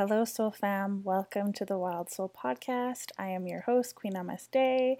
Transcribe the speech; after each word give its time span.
Hello, 0.00 0.24
Soul 0.24 0.50
Fam. 0.50 1.02
Welcome 1.04 1.52
to 1.52 1.66
the 1.66 1.76
Wild 1.76 2.08
Soul 2.08 2.32
Podcast. 2.34 3.10
I 3.18 3.26
am 3.26 3.46
your 3.46 3.60
host, 3.60 3.94
Queen 3.94 4.14
Namaste, 4.14 4.96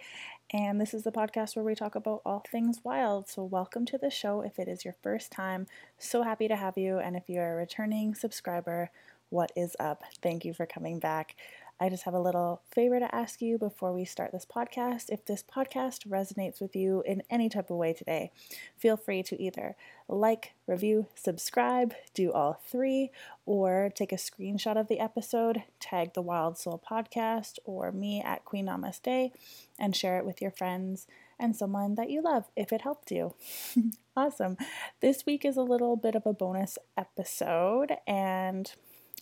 and 0.52 0.78
this 0.78 0.92
is 0.92 1.04
the 1.04 1.10
podcast 1.10 1.56
where 1.56 1.64
we 1.64 1.74
talk 1.74 1.94
about 1.94 2.20
all 2.26 2.44
things 2.52 2.82
wild. 2.84 3.26
So, 3.26 3.42
welcome 3.42 3.86
to 3.86 3.96
the 3.96 4.10
show 4.10 4.42
if 4.42 4.58
it 4.58 4.68
is 4.68 4.84
your 4.84 4.96
first 5.02 5.32
time. 5.32 5.66
So 5.98 6.22
happy 6.22 6.48
to 6.48 6.56
have 6.56 6.76
you. 6.76 6.98
And 6.98 7.16
if 7.16 7.30
you're 7.30 7.54
a 7.54 7.56
returning 7.56 8.14
subscriber, 8.14 8.90
what 9.30 9.50
is 9.56 9.74
up? 9.80 10.02
Thank 10.20 10.44
you 10.44 10.52
for 10.52 10.66
coming 10.66 10.98
back. 10.98 11.34
I 11.82 11.88
just 11.88 12.02
have 12.02 12.12
a 12.12 12.20
little 12.20 12.60
favor 12.70 13.00
to 13.00 13.14
ask 13.14 13.40
you 13.40 13.56
before 13.56 13.94
we 13.94 14.04
start 14.04 14.32
this 14.32 14.44
podcast. 14.44 15.08
If 15.08 15.24
this 15.24 15.42
podcast 15.42 16.06
resonates 16.06 16.60
with 16.60 16.76
you 16.76 17.02
in 17.06 17.22
any 17.30 17.48
type 17.48 17.70
of 17.70 17.78
way 17.78 17.94
today, 17.94 18.32
feel 18.76 18.98
free 18.98 19.22
to 19.22 19.42
either 19.42 19.76
like, 20.06 20.52
review, 20.66 21.06
subscribe, 21.14 21.94
do 22.12 22.32
all 22.32 22.60
three, 22.66 23.10
or 23.46 23.90
take 23.94 24.12
a 24.12 24.16
screenshot 24.16 24.78
of 24.78 24.88
the 24.88 25.00
episode, 25.00 25.62
tag 25.78 26.12
the 26.12 26.20
Wild 26.20 26.58
Soul 26.58 26.82
Podcast 26.86 27.58
or 27.64 27.92
me 27.92 28.20
at 28.20 28.44
Queen 28.44 28.66
Namaste, 28.66 29.30
and 29.78 29.96
share 29.96 30.18
it 30.18 30.26
with 30.26 30.42
your 30.42 30.50
friends 30.50 31.06
and 31.38 31.56
someone 31.56 31.94
that 31.94 32.10
you 32.10 32.20
love 32.20 32.44
if 32.56 32.74
it 32.74 32.82
helped 32.82 33.10
you. 33.10 33.34
awesome. 34.16 34.58
This 35.00 35.24
week 35.24 35.46
is 35.46 35.56
a 35.56 35.62
little 35.62 35.96
bit 35.96 36.14
of 36.14 36.26
a 36.26 36.34
bonus 36.34 36.76
episode, 36.98 37.96
and 38.06 38.70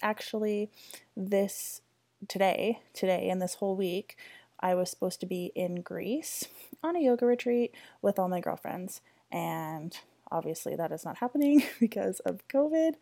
actually, 0.03 0.71
this 1.17 1.83
today, 2.27 2.81
today, 2.93 3.29
and 3.29 3.41
this 3.41 3.55
whole 3.55 3.77
week, 3.77 4.17
I 4.61 4.75
was 4.75 4.91
supposed 4.91 5.21
to 5.21 5.27
be 5.27 5.53
in 5.55 5.83
Greece 5.83 6.49
on 6.83 6.97
a 6.97 7.01
yoga 7.01 7.27
retreat 7.27 7.75
with 8.03 8.19
all 8.19 8.29
my 8.29 8.41
girlfriends. 8.41 9.01
And 9.31 9.97
obviously, 10.31 10.75
that 10.75 10.91
is 10.91 11.05
not 11.05 11.19
happening 11.19 11.63
because 11.81 12.21
of 12.21 12.47
COVID. 12.49 12.95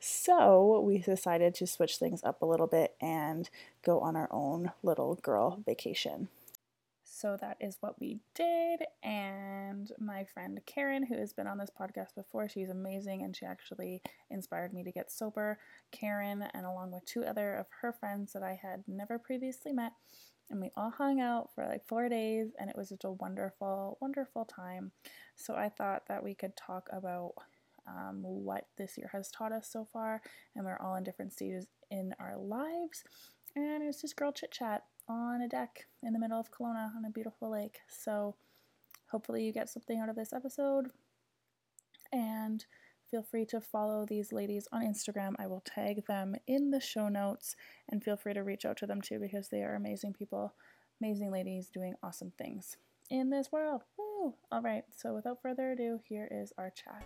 So, 0.00 0.80
we 0.80 0.98
decided 0.98 1.54
to 1.56 1.66
switch 1.66 1.98
things 1.98 2.22
up 2.24 2.42
a 2.42 2.46
little 2.46 2.66
bit 2.66 2.94
and 3.00 3.48
go 3.84 4.00
on 4.00 4.16
our 4.16 4.28
own 4.32 4.72
little 4.82 5.16
girl 5.16 5.60
vacation. 5.64 6.28
So 7.24 7.38
that 7.40 7.56
is 7.58 7.78
what 7.80 7.98
we 7.98 8.18
did. 8.34 8.80
And 9.02 9.90
my 9.98 10.24
friend 10.24 10.60
Karen, 10.66 11.06
who 11.06 11.16
has 11.16 11.32
been 11.32 11.46
on 11.46 11.56
this 11.56 11.70
podcast 11.70 12.14
before, 12.14 12.50
she's 12.50 12.68
amazing 12.68 13.22
and 13.22 13.34
she 13.34 13.46
actually 13.46 14.02
inspired 14.28 14.74
me 14.74 14.84
to 14.84 14.92
get 14.92 15.10
sober. 15.10 15.58
Karen, 15.90 16.44
and 16.52 16.66
along 16.66 16.92
with 16.92 17.06
two 17.06 17.24
other 17.24 17.54
of 17.54 17.64
her 17.80 17.94
friends 17.94 18.34
that 18.34 18.42
I 18.42 18.60
had 18.60 18.84
never 18.86 19.18
previously 19.18 19.72
met. 19.72 19.92
And 20.50 20.60
we 20.60 20.70
all 20.76 20.90
hung 20.90 21.18
out 21.18 21.48
for 21.54 21.64
like 21.64 21.86
four 21.86 22.10
days, 22.10 22.48
and 22.60 22.68
it 22.68 22.76
was 22.76 22.90
just 22.90 23.04
a 23.04 23.12
wonderful, 23.12 23.96
wonderful 24.02 24.44
time. 24.44 24.92
So 25.34 25.54
I 25.54 25.70
thought 25.70 26.02
that 26.08 26.22
we 26.22 26.34
could 26.34 26.54
talk 26.58 26.90
about 26.92 27.32
um, 27.88 28.20
what 28.22 28.66
this 28.76 28.98
year 28.98 29.08
has 29.12 29.30
taught 29.30 29.52
us 29.52 29.70
so 29.72 29.88
far, 29.90 30.20
and 30.54 30.66
we're 30.66 30.76
all 30.78 30.96
in 30.96 31.04
different 31.04 31.32
stages 31.32 31.68
in 31.90 32.14
our 32.20 32.36
lives. 32.36 33.02
And 33.56 33.82
it 33.82 33.86
was 33.86 34.02
just 34.02 34.16
girl 34.16 34.32
chit 34.32 34.50
chat 34.50 34.82
on 35.08 35.42
a 35.42 35.48
deck 35.48 35.86
in 36.02 36.12
the 36.12 36.18
middle 36.18 36.38
of 36.38 36.50
Kelowna 36.50 36.94
on 36.96 37.04
a 37.06 37.10
beautiful 37.10 37.50
lake. 37.50 37.78
So 37.88 38.34
hopefully 39.10 39.44
you 39.44 39.52
get 39.52 39.68
something 39.68 40.00
out 40.00 40.08
of 40.08 40.16
this 40.16 40.32
episode. 40.32 40.90
And 42.12 42.64
feel 43.10 43.22
free 43.22 43.44
to 43.46 43.60
follow 43.60 44.06
these 44.06 44.32
ladies 44.32 44.68
on 44.72 44.82
Instagram. 44.82 45.34
I 45.38 45.46
will 45.46 45.62
tag 45.64 46.06
them 46.06 46.36
in 46.46 46.70
the 46.70 46.80
show 46.80 47.08
notes 47.08 47.56
and 47.88 48.02
feel 48.02 48.16
free 48.16 48.34
to 48.34 48.42
reach 48.42 48.64
out 48.64 48.76
to 48.78 48.86
them 48.86 49.00
too 49.00 49.18
because 49.18 49.48
they 49.48 49.62
are 49.62 49.74
amazing 49.74 50.12
people, 50.14 50.54
amazing 51.00 51.30
ladies 51.30 51.70
doing 51.70 51.94
awesome 52.02 52.32
things 52.36 52.76
in 53.10 53.30
this 53.30 53.52
world. 53.52 53.82
Woo! 53.98 54.34
All 54.50 54.62
right, 54.62 54.84
so 54.96 55.14
without 55.14 55.42
further 55.42 55.72
ado, 55.72 56.00
here 56.08 56.28
is 56.30 56.52
our 56.56 56.70
chat. 56.70 57.04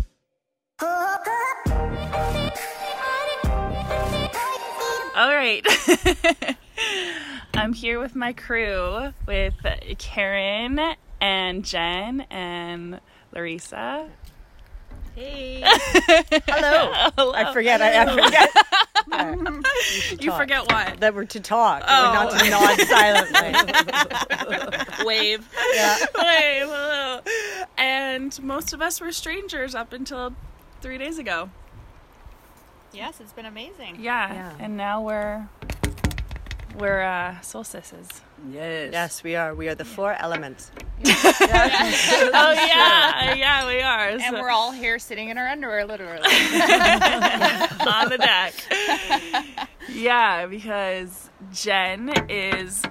All 5.16 5.32
right. 5.32 5.64
I'm 7.64 7.72
here 7.72 7.98
with 7.98 8.14
my 8.14 8.34
crew 8.34 9.14
with 9.26 9.54
Karen 9.96 10.78
and 11.18 11.64
Jenn 11.64 12.20
and 12.28 13.00
Larissa. 13.32 14.10
Hey. 15.14 15.62
Hello. 15.64 16.92
Hello. 17.16 17.32
I 17.34 17.54
forget. 17.54 17.80
I, 17.80 18.02
I 18.02 18.14
forget. 18.24 18.50
Yeah. 18.54 19.60
You 20.20 20.32
forget 20.32 20.70
what? 20.70 21.00
that 21.00 21.14
we're 21.14 21.24
to 21.24 21.40
talk, 21.40 21.84
Oh. 21.88 22.06
we're 22.06 22.14
not 22.14 22.38
to 22.38 22.50
nod 22.50 22.80
silently. 24.96 25.06
Wave. 25.06 25.48
Yeah. 25.74 25.96
Wait, 26.18 26.60
hello. 26.60 27.20
And 27.78 28.42
most 28.42 28.74
of 28.74 28.82
us 28.82 29.00
were 29.00 29.12
strangers 29.12 29.74
up 29.74 29.94
until 29.94 30.34
three 30.82 30.98
days 30.98 31.16
ago. 31.18 31.48
Yes, 32.92 33.20
it's 33.20 33.32
been 33.32 33.46
amazing. 33.46 33.96
Yeah. 34.00 34.32
Yeah. 34.34 34.52
And 34.60 34.76
now 34.76 35.02
we're 35.02 35.48
we're 36.78 37.02
uh 37.02 37.40
solstices. 37.40 38.08
Yes. 38.50 38.90
Yes, 38.92 39.22
we 39.22 39.36
are. 39.36 39.54
We 39.54 39.68
are 39.68 39.74
the 39.74 39.84
four 39.84 40.12
elements. 40.14 40.70
oh 41.06 42.52
yeah, 42.54 43.34
yeah, 43.34 43.66
we 43.66 43.80
are. 43.80 44.08
And 44.08 44.20
So- 44.20 44.32
we're 44.40 44.50
all 44.50 44.72
here 44.72 44.98
sitting 44.98 45.28
in 45.30 45.38
our 45.38 45.46
underwear, 45.48 45.86
literally. 45.86 46.18
on 46.26 48.08
the 48.10 48.18
deck. 48.18 48.54
yeah, 49.88 50.46
because 50.46 51.30
Jenn 51.52 52.12
is 52.28 52.82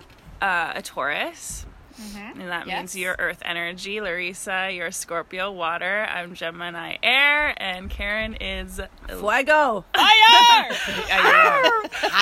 uh, 0.41 0.73
a 0.75 0.81
Taurus. 0.81 1.65
And 1.97 2.49
that 2.49 2.65
means 2.65 2.95
Yes. 2.95 2.95
you're 2.95 3.15
earth 3.19 3.39
energy. 3.45 4.01
Larissa, 4.01 4.71
you're 4.71 4.89
Scorpio 4.91 5.51
water. 5.51 6.07
I'm 6.09 6.33
Gemini 6.33 6.97
air. 7.03 7.53
And 7.61 7.89
Karen 7.89 8.33
is 8.35 8.81
Fuego. 9.07 9.85
Fire! 9.93 10.71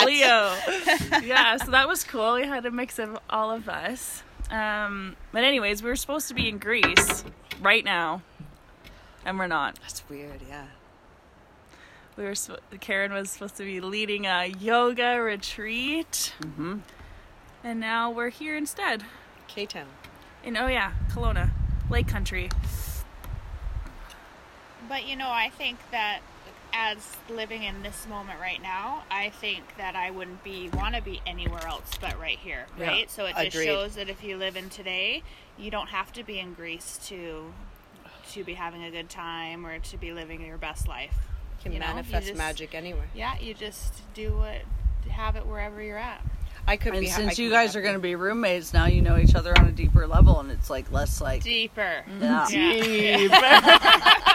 Leo. 0.06 0.56
yeah, 1.24 1.56
so 1.58 1.72
that 1.72 1.88
was 1.88 2.04
cool. 2.04 2.34
We 2.36 2.44
had 2.46 2.66
a 2.66 2.72
mix 2.72 3.00
of 3.00 3.18
all 3.30 3.52
of 3.52 3.70
us. 3.70 4.24
Um, 4.50 5.16
but, 5.32 5.44
anyways, 5.46 5.82
we 5.82 5.90
were 5.90 5.96
supposed 5.96 6.28
to 6.28 6.34
be 6.34 6.50
in 6.50 6.58
Greece 6.58 7.24
right 7.62 7.86
now. 7.86 8.22
And 9.26 9.40
we're 9.40 9.48
not. 9.48 9.80
That's 9.82 10.04
weird, 10.10 10.42
yeah. 10.50 10.66
We 12.18 12.26
were 12.26 12.36
sp- 12.36 12.60
Karen 12.82 13.14
was 13.14 13.30
supposed 13.32 13.56
to 13.58 13.64
be 13.64 13.80
leading 13.80 14.26
a 14.26 14.48
yoga 14.48 15.22
retreat, 15.22 16.34
Mm-hmm. 16.42 16.80
and 17.64 17.80
now 17.80 18.12
we're 18.12 18.30
here 18.30 18.58
instead. 18.58 19.04
K 19.54 19.66
Town. 19.66 19.88
In 20.44 20.58
oh 20.58 20.68
yeah, 20.68 20.94
Kelowna, 21.12 21.52
Lake 21.90 22.08
Country. 22.08 22.50
but 24.88 25.08
you 25.08 25.16
know, 25.16 25.30
I 25.30 25.50
think 25.50 25.78
that 25.92 26.20
as 26.74 27.18
living 27.30 27.64
in 27.64 27.84
this 27.84 28.08
moment 28.08 28.40
right 28.40 28.62
now, 28.62 29.04
I 29.12 29.30
think 29.30 29.64
that 29.78 29.96
I 29.96 30.10
wouldn't 30.10 30.44
be 30.44 30.70
want 30.70 30.96
to 30.96 31.02
be 31.02 31.22
anywhere 31.28 31.66
else 31.68 31.92
but 32.00 32.18
right 32.20 32.38
here, 32.40 32.66
Yeah, 32.80 32.88
right? 32.88 33.12
So 33.12 33.26
it 33.26 33.36
just 33.36 33.48
agreed. 33.56 33.66
shows 33.66 33.96
that 33.96 34.10
if 34.10 34.24
you 34.24 34.38
live 34.38 34.56
in 34.56 34.70
today, 34.70 35.22
you 35.58 35.70
don't 35.70 35.90
have 35.90 36.14
to 36.14 36.24
be 36.24 36.40
in 36.40 36.54
Greece 36.54 37.00
to 37.08 37.54
to 38.32 38.44
be 38.46 38.54
having 38.54 38.84
a 38.84 38.92
good 38.92 39.10
time 39.10 39.66
or 39.66 39.80
to 39.80 39.98
be 39.98 40.14
living 40.14 40.42
your 40.46 40.58
best 40.58 40.88
life. 40.88 41.14
You 41.60 41.64
can 41.64 41.72
You 41.74 41.80
know, 41.80 41.88
you 41.88 41.94
manifest 41.96 42.28
just- 42.28 42.38
magic 42.38 42.74
anywhere. 42.74 43.08
Yeah, 43.14 43.38
you 43.38 43.54
just 43.54 44.02
do 44.14 44.32
what 44.38 44.62
have 45.12 45.36
it 45.36 45.46
wherever 45.46 45.82
you're 45.82 45.98
at. 45.98 46.22
I 46.68 46.78
could 46.78 46.94
And 46.94 47.02
be. 47.02 47.08
since 47.08 47.38
you 47.40 47.50
guys 47.50 47.74
be 47.74 47.80
are 47.80 47.82
going 47.82 47.96
to 47.96 48.00
be 48.00 48.16
roommates 48.16 48.74
now, 48.74 48.86
you 48.86 49.02
know 49.02 49.18
each 49.18 49.36
other 49.36 49.58
on 49.58 49.68
a 49.68 49.72
deeper 49.72 50.08
level, 50.08 50.40
and 50.40 50.50
it's 50.52 50.70
like 50.70 50.92
less 50.92 51.20
like 51.22 51.44
Deeper. 51.44 52.04
yeah. 52.20 52.48
Yeah. 52.50 54.28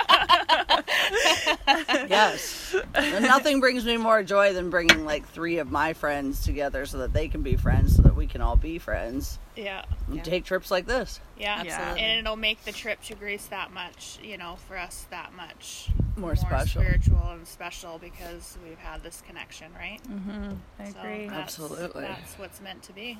yes. 2.08 2.55
And 2.96 3.24
nothing 3.26 3.60
brings 3.60 3.84
me 3.84 3.96
more 3.96 4.22
joy 4.22 4.52
than 4.52 4.70
bringing 4.70 5.04
like 5.04 5.26
three 5.28 5.58
of 5.58 5.70
my 5.70 5.92
friends 5.92 6.44
together 6.44 6.86
so 6.86 6.98
that 6.98 7.12
they 7.12 7.28
can 7.28 7.42
be 7.42 7.56
friends, 7.56 7.96
so 7.96 8.02
that 8.02 8.16
we 8.16 8.26
can 8.26 8.40
all 8.40 8.56
be 8.56 8.78
friends 8.78 9.38
yeah. 9.56 9.84
and 10.08 10.16
Yeah. 10.16 10.22
take 10.22 10.44
trips 10.44 10.70
like 10.70 10.86
this. 10.86 11.20
Yeah, 11.38 11.62
Absolutely. 11.66 12.00
And 12.02 12.20
it'll 12.20 12.36
make 12.36 12.64
the 12.64 12.72
trip 12.72 13.02
to 13.04 13.14
Greece 13.14 13.46
that 13.46 13.72
much, 13.72 14.18
you 14.22 14.36
know, 14.38 14.56
for 14.68 14.76
us 14.78 15.06
that 15.10 15.32
much 15.34 15.88
More 16.16 16.36
special. 16.36 16.82
spiritual 16.82 17.22
and 17.30 17.46
special 17.46 17.98
because 17.98 18.56
we've 18.66 18.78
had 18.78 19.02
this 19.02 19.22
connection, 19.26 19.72
right? 19.78 20.00
Mm-hmm. 20.08 20.52
I 20.80 20.90
So 20.92 20.98
agree. 21.00 21.26
that's- 21.28 21.42
Absolutely. 21.60 22.02
That's 22.02 22.34
what's 22.38 22.60
meant 22.60 22.82
to 22.84 22.92
be. 22.92 23.18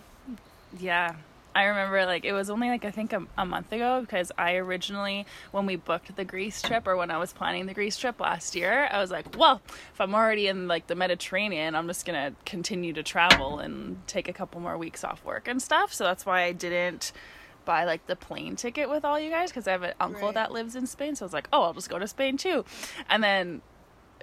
yeah. 0.78 1.14
I 1.56 1.64
remember 1.64 2.04
like 2.04 2.24
it 2.26 2.32
was 2.34 2.50
only 2.50 2.68
like 2.68 2.84
I 2.84 2.90
think 2.90 3.12
a, 3.14 3.26
a 3.38 3.46
month 3.46 3.72
ago 3.72 4.02
because 4.02 4.30
I 4.36 4.56
originally 4.56 5.24
when 5.52 5.64
we 5.64 5.76
booked 5.76 6.14
the 6.14 6.24
Greece 6.24 6.60
trip 6.62 6.86
or 6.86 6.96
when 6.96 7.10
I 7.10 7.16
was 7.16 7.32
planning 7.32 7.64
the 7.64 7.72
Greece 7.74 7.96
trip 7.96 8.20
last 8.20 8.54
year, 8.54 8.88
I 8.92 9.00
was 9.00 9.10
like, 9.10 9.36
well, 9.38 9.62
if 9.94 10.00
I'm 10.00 10.14
already 10.14 10.48
in 10.48 10.68
like 10.68 10.86
the 10.86 10.94
Mediterranean, 10.94 11.74
I'm 11.74 11.86
just 11.86 12.04
gonna 12.04 12.34
continue 12.44 12.92
to 12.92 13.02
travel 13.02 13.58
and 13.58 14.06
take 14.06 14.28
a 14.28 14.32
couple 14.34 14.60
more 14.60 14.76
weeks 14.76 15.02
off 15.02 15.24
work 15.24 15.48
and 15.48 15.62
stuff. 15.62 15.94
So 15.94 16.04
that's 16.04 16.26
why 16.26 16.42
I 16.42 16.52
didn't 16.52 17.12
buy 17.64 17.84
like 17.84 18.06
the 18.06 18.16
plane 18.16 18.54
ticket 18.54 18.88
with 18.90 19.04
all 19.04 19.18
you 19.18 19.30
guys 19.30 19.50
because 19.50 19.66
I 19.66 19.72
have 19.72 19.82
an 19.82 19.94
uncle 19.98 20.26
Right. 20.28 20.34
that 20.34 20.52
lives 20.52 20.76
in 20.76 20.86
Spain. 20.86 21.16
So 21.16 21.24
I 21.24 21.26
was 21.26 21.32
like, 21.32 21.48
oh, 21.52 21.62
I'll 21.62 21.74
just 21.74 21.88
go 21.88 21.98
to 21.98 22.06
Spain 22.06 22.36
too. 22.36 22.64
And 23.08 23.24
then 23.24 23.62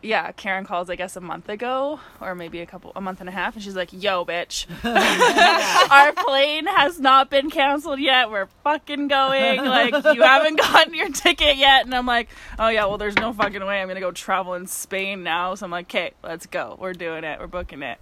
yeah, 0.03 0.31
Karen 0.33 0.65
calls 0.65 0.89
I 0.89 0.95
guess 0.95 1.15
a 1.15 1.21
month 1.21 1.50
ago 1.50 2.00
or 2.21 2.35
maybe 2.35 2.59
a 2.59 2.65
couple 2.65 2.91
a 2.95 3.01
month 3.01 3.19
and 3.21 3.29
a 3.29 3.31
half 3.31 3.55
and 3.55 3.63
she's 3.63 3.75
like, 3.75 3.89
"Yo, 3.94 4.25
bitch. 4.25 4.67
Our 5.91 6.13
plane 6.13 6.65
has 6.67 7.00
not 7.00 7.29
been 7.29 7.50
canceled 7.50 8.00
yet. 8.00 8.29
We're 8.29 8.47
fucking 8.63 9.07
going. 9.07 9.63
Like 9.63 9.94
you 10.15 10.21
haven't 10.21 10.57
gotten 10.59 10.94
your 10.94 11.09
ticket 11.09 11.57
yet." 11.57 11.85
And 11.85 11.94
I'm 11.95 12.05
like, 12.05 12.29
"Oh 12.59 12.67
yeah, 12.69 12.85
well 12.85 12.97
there's 12.97 13.15
no 13.15 13.33
fucking 13.33 13.65
way 13.65 13.81
I'm 13.81 13.88
going 13.88 13.95
to 13.95 14.01
go 14.01 14.11
travel 14.11 14.53
in 14.55 14.67
Spain 14.67 15.23
now." 15.23 15.55
So 15.55 15.65
I'm 15.65 15.71
like, 15.71 15.85
"Okay, 15.88 16.11
let's 16.23 16.45
go. 16.45 16.77
We're 16.79 16.94
doing 16.94 17.23
it. 17.23 17.39
We're 17.39 17.47
booking 17.47 17.81
it." 17.81 17.97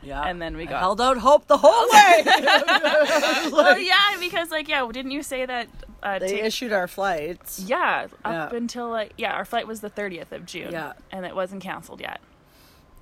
Yeah. 0.00 0.22
And 0.22 0.40
then 0.40 0.56
we 0.56 0.62
I 0.62 0.66
got- 0.66 0.80
held 0.80 1.00
out 1.00 1.18
hope 1.18 1.46
the 1.48 1.58
whole 1.58 1.88
way. 1.90 2.24
Well, 3.52 3.78
yeah, 3.78 4.16
because 4.20 4.50
like 4.50 4.68
yeah, 4.68 4.88
didn't 4.92 5.10
you 5.10 5.22
say 5.22 5.44
that 5.46 5.68
uh 6.02 6.18
they 6.18 6.28
tic- 6.28 6.44
issued 6.44 6.72
our 6.72 6.86
flights. 6.88 7.60
yeah, 7.60 8.06
up 8.24 8.52
Yeah. 8.52 8.56
until 8.56 8.88
like 8.90 9.12
yeah, 9.16 9.32
our 9.32 9.44
flight 9.44 9.66
was 9.66 9.80
the 9.80 9.90
30th 9.90 10.32
of 10.32 10.46
June. 10.46 10.72
Yeah. 10.72 10.92
And 11.12 11.24
it 11.26 11.34
wasn't 11.34 11.62
canceled 11.62 12.00
yet. 12.00 12.20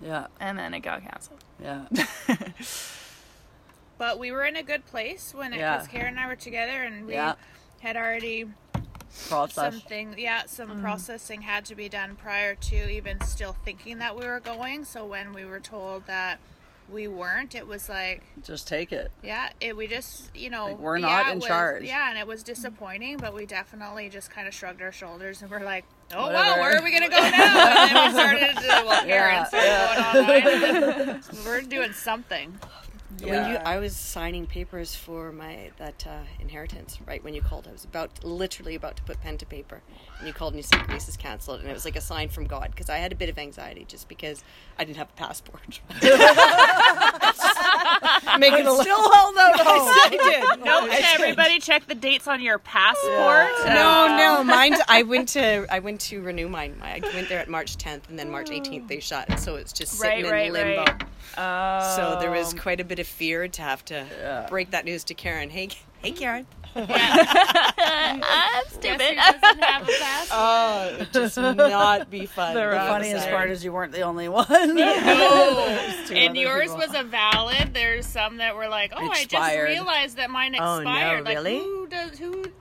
Yeah. 0.00 0.26
And 0.40 0.58
then 0.58 0.74
it 0.74 0.80
got 0.80 1.02
canceled. 1.02 1.44
Yeah. 1.62 1.86
But 3.98 4.18
we 4.18 4.30
were 4.30 4.44
in 4.44 4.56
a 4.56 4.62
good 4.62 4.84
place 4.86 5.32
when 5.34 5.52
it 5.54 5.58
Yeah. 5.58 5.76
because 5.76 5.88
Karen 5.88 6.08
and 6.08 6.20
I 6.20 6.26
were 6.26 6.36
together 6.36 6.82
and 6.82 7.06
we 7.06 7.14
Yeah. 7.14 7.34
had 7.80 7.96
already 7.96 8.46
Process. 9.28 9.54
something 9.72 10.14
yeah 10.18 10.42
some 10.46 10.68
Mm-hmm. 10.68 10.82
processing 10.82 11.42
had 11.42 11.64
to 11.66 11.74
be 11.74 11.88
done 11.88 12.16
prior 12.16 12.54
to 12.54 12.90
even 12.90 13.18
still 13.22 13.56
thinking 13.64 13.96
that 13.98 14.14
we 14.14 14.26
were 14.26 14.40
going 14.40 14.84
so 14.84 15.06
when 15.06 15.32
we 15.32 15.46
were 15.46 15.60
told 15.60 16.06
that 16.06 16.38
we 16.90 17.08
weren't 17.08 17.54
it 17.54 17.66
was 17.66 17.88
like 17.88 18.22
Just 18.44 18.68
take 18.68 18.92
it. 18.92 19.10
yeah 19.22 19.48
it 19.60 19.76
we 19.76 19.86
just 19.86 20.34
you 20.36 20.50
know 20.50 20.66
Like, 20.66 20.78
we're 20.78 20.98
not 20.98 21.26
it 21.26 21.32
in 21.32 21.38
was- 21.38 21.46
charge. 21.48 21.82
yeah 21.84 22.10
and 22.10 22.18
it 22.18 22.26
was 22.26 22.42
disappointing 22.42 23.16
but 23.16 23.34
we 23.34 23.44
definitely 23.46 24.08
just 24.08 24.30
kind 24.30 24.46
of 24.46 24.54
shrugged 24.54 24.80
our 24.82 24.92
shoulders 24.92 25.42
and 25.42 25.50
we're 25.50 25.64
like 25.64 25.84
oh 26.14 26.26
Whatever. 26.26 26.34
well 26.44 26.60
where 26.60 26.76
are 26.78 26.82
we 26.84 26.92
gonna 26.92 27.08
go 27.08 27.18
now 27.18 27.68
and 27.68 27.96
then 27.96 28.06
we 28.06 28.18
started 28.18 28.56
to 28.62 28.84
well 28.86 29.04
Karen 29.04 29.46
Yeah, 29.52 30.14
started 30.14 30.44
going 30.44 31.04
online 31.08 31.22
we're 31.44 31.62
doing 31.62 31.92
something 31.92 32.56
When 33.22 33.50
you, 33.50 33.56
I 33.56 33.78
was 33.78 33.94
signing 33.96 34.46
papers 34.46 34.94
for 34.94 35.32
my 35.32 35.70
that 35.78 36.06
uh, 36.06 36.18
inheritance. 36.40 36.98
Right 37.06 37.22
when 37.24 37.34
you 37.34 37.40
called, 37.42 37.66
I 37.68 37.72
was 37.72 37.84
about 37.84 38.24
literally 38.24 38.74
about 38.74 38.96
to 38.96 39.02
put 39.04 39.20
pen 39.20 39.38
to 39.38 39.46
paper, 39.46 39.80
and 40.18 40.26
you 40.26 40.32
called 40.34 40.52
and 40.54 40.58
you 40.58 40.62
said 40.62 40.86
Greece 40.86 41.08
is 41.08 41.16
canceled, 41.16 41.60
and 41.60 41.68
it 41.68 41.72
was 41.72 41.84
like 41.84 41.96
a 41.96 42.00
sign 42.00 42.28
from 42.28 42.46
God 42.46 42.70
because 42.72 42.90
I 42.90 42.98
had 42.98 43.12
a 43.12 43.16
bit 43.16 43.28
of 43.28 43.38
anxiety 43.38 43.84
just 43.88 44.08
because 44.08 44.44
I 44.78 44.84
didn't 44.84 44.98
have 44.98 45.08
a 45.10 45.12
passport. 45.18 45.80
Making 48.38 48.66
a 48.66 48.72
li- 48.72 48.80
Still 48.82 49.12
held 49.12 49.36
out 49.38 49.56
hope. 49.60 49.66
I 49.66 50.08
did. 50.56 50.64
no 50.64 50.86
everybody 50.90 51.58
check 51.58 51.86
the 51.86 51.94
dates 51.94 52.26
on 52.28 52.40
your 52.42 52.58
passport 52.58 53.48
No, 53.66 54.16
no, 54.16 54.44
mine. 54.44 54.74
I 54.88 55.02
went 55.02 55.28
to 55.30 55.66
I 55.70 55.78
went 55.78 56.00
to 56.02 56.20
renew 56.22 56.48
mine. 56.48 56.76
I 56.82 57.00
went 57.14 57.28
there 57.28 57.38
at 57.40 57.48
March 57.48 57.76
10th, 57.78 58.08
and 58.10 58.18
then 58.18 58.30
March 58.30 58.48
18th 58.50 58.88
they 58.88 59.00
shut, 59.00 59.28
and 59.28 59.38
so 59.40 59.56
it's 59.56 59.72
just 59.72 59.92
sitting 59.94 60.24
Right, 60.24 60.30
right, 60.30 60.46
in 60.48 60.52
limbo. 60.52 60.84
right. 60.84 61.02
Oh. 61.38 61.96
So 61.96 62.18
there 62.20 62.30
was 62.30 62.54
quite 62.54 62.80
a 62.80 62.84
bit 62.84 62.98
of 62.98 63.05
fear 63.06 63.48
to 63.48 63.62
have 63.62 63.84
to 63.86 64.04
Yeah. 64.20 64.46
break 64.48 64.70
that 64.72 64.84
news 64.84 65.04
to 65.04 65.14
Karen. 65.14 65.50
Hey, 65.50 65.68
hey, 66.02 66.10
Karen. 66.12 66.46
I'm 66.74 68.20
Guess 68.20 68.72
stupid. 68.74 68.98
doesn't 69.16 69.62
have 69.62 69.82
a 69.82 69.92
passport 69.92 70.28
Oh, 70.32 70.96
it 71.00 71.12
just 71.12 71.36
not 71.38 72.10
be 72.10 72.26
fun. 72.26 72.54
The 72.54 72.60
The 72.70 72.76
funniest 72.76 73.24
side. 73.24 73.32
part 73.32 73.50
is 73.50 73.64
you 73.64 73.72
weren't 73.72 73.92
the 73.92 74.02
only 74.02 74.28
one. 74.28 74.46
No. 74.76 75.62
And 76.12 76.36
yours 76.36 76.64
people. 76.64 76.76
was 76.78 76.94
a 76.94 77.02
valid. 77.02 77.72
There's 77.74 78.06
some 78.06 78.36
that 78.38 78.54
were 78.56 78.68
like, 78.68 78.92
"Oh, 78.94 79.10
I 79.10 79.24
just 79.24 79.54
realized 79.56 80.16
that 80.18 80.30
mine 80.30 80.54
expired. 80.54 80.80
Oh, 80.80 80.82
no, 80.84 80.90
expired." 80.90 81.24
like, 81.24 81.36
really? 81.36 81.58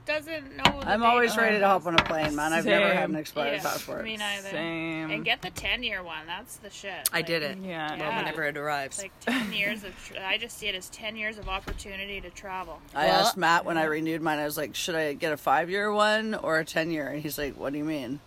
Who 0.06 0.12
does? 0.12 0.24
Who 0.26 0.32
doesn't 0.32 0.56
know? 0.56 0.80
The 0.80 0.88
I'm 0.88 1.02
always 1.02 1.36
ready 1.36 1.58
to 1.58 1.66
hop 1.66 1.86
on 1.86 1.94
a 1.94 2.04
plane, 2.04 2.34
man. 2.36 2.52
I've 2.52 2.64
never 2.64 2.92
had 2.92 3.08
an 3.10 3.16
expired 3.16 3.56
Yeah, 3.56 3.62
passport. 3.62 4.04
Me 4.04 4.16
neither. 4.16 4.48
Same. 4.50 5.10
And 5.10 5.24
get 5.24 5.42
the 5.42 5.50
ten 5.50 5.82
year 5.82 6.02
one. 6.02 6.26
That's 6.26 6.56
the 6.56 6.70
shit. 6.70 7.08
I 7.12 7.18
Like, 7.18 7.26
did 7.26 7.42
it. 7.42 7.58
Yeah. 7.62 7.90
Well, 7.90 7.98
Yeah. 7.98 8.16
whenever 8.18 8.44
it 8.44 8.56
arrives. 8.56 8.98
Like 9.00 9.12
ten 9.20 9.52
years 9.54 9.84
of. 9.84 9.92
Tr- 10.06 10.14
I 10.24 10.38
just 10.38 10.58
see 10.58 10.68
it 10.68 10.74
as 10.74 10.88
ten 10.90 11.16
years 11.16 11.38
of 11.38 11.48
opportunity 11.48 12.20
to 12.20 12.30
travel. 12.30 12.80
I 12.94 13.06
Well- 13.06 13.20
asked 13.26 13.36
Matt 13.36 13.64
when 13.64 13.76
I 13.78 13.84
renewed 13.84 14.22
mine. 14.22 14.38
I 14.38 14.44
was 14.44 14.56
like, 14.56 14.74
"Should 14.74 14.94
I 14.94 15.12
get 15.14 15.32
a 15.32 15.36
five-year 15.36 15.92
one 15.92 16.34
or 16.34 16.58
a 16.58 16.64
ten-year?" 16.64 17.08
And 17.08 17.22
he's 17.22 17.38
like, 17.38 17.54
"What 17.58 17.72
do 17.72 17.78
you 17.78 17.84
mean?" 17.84 18.20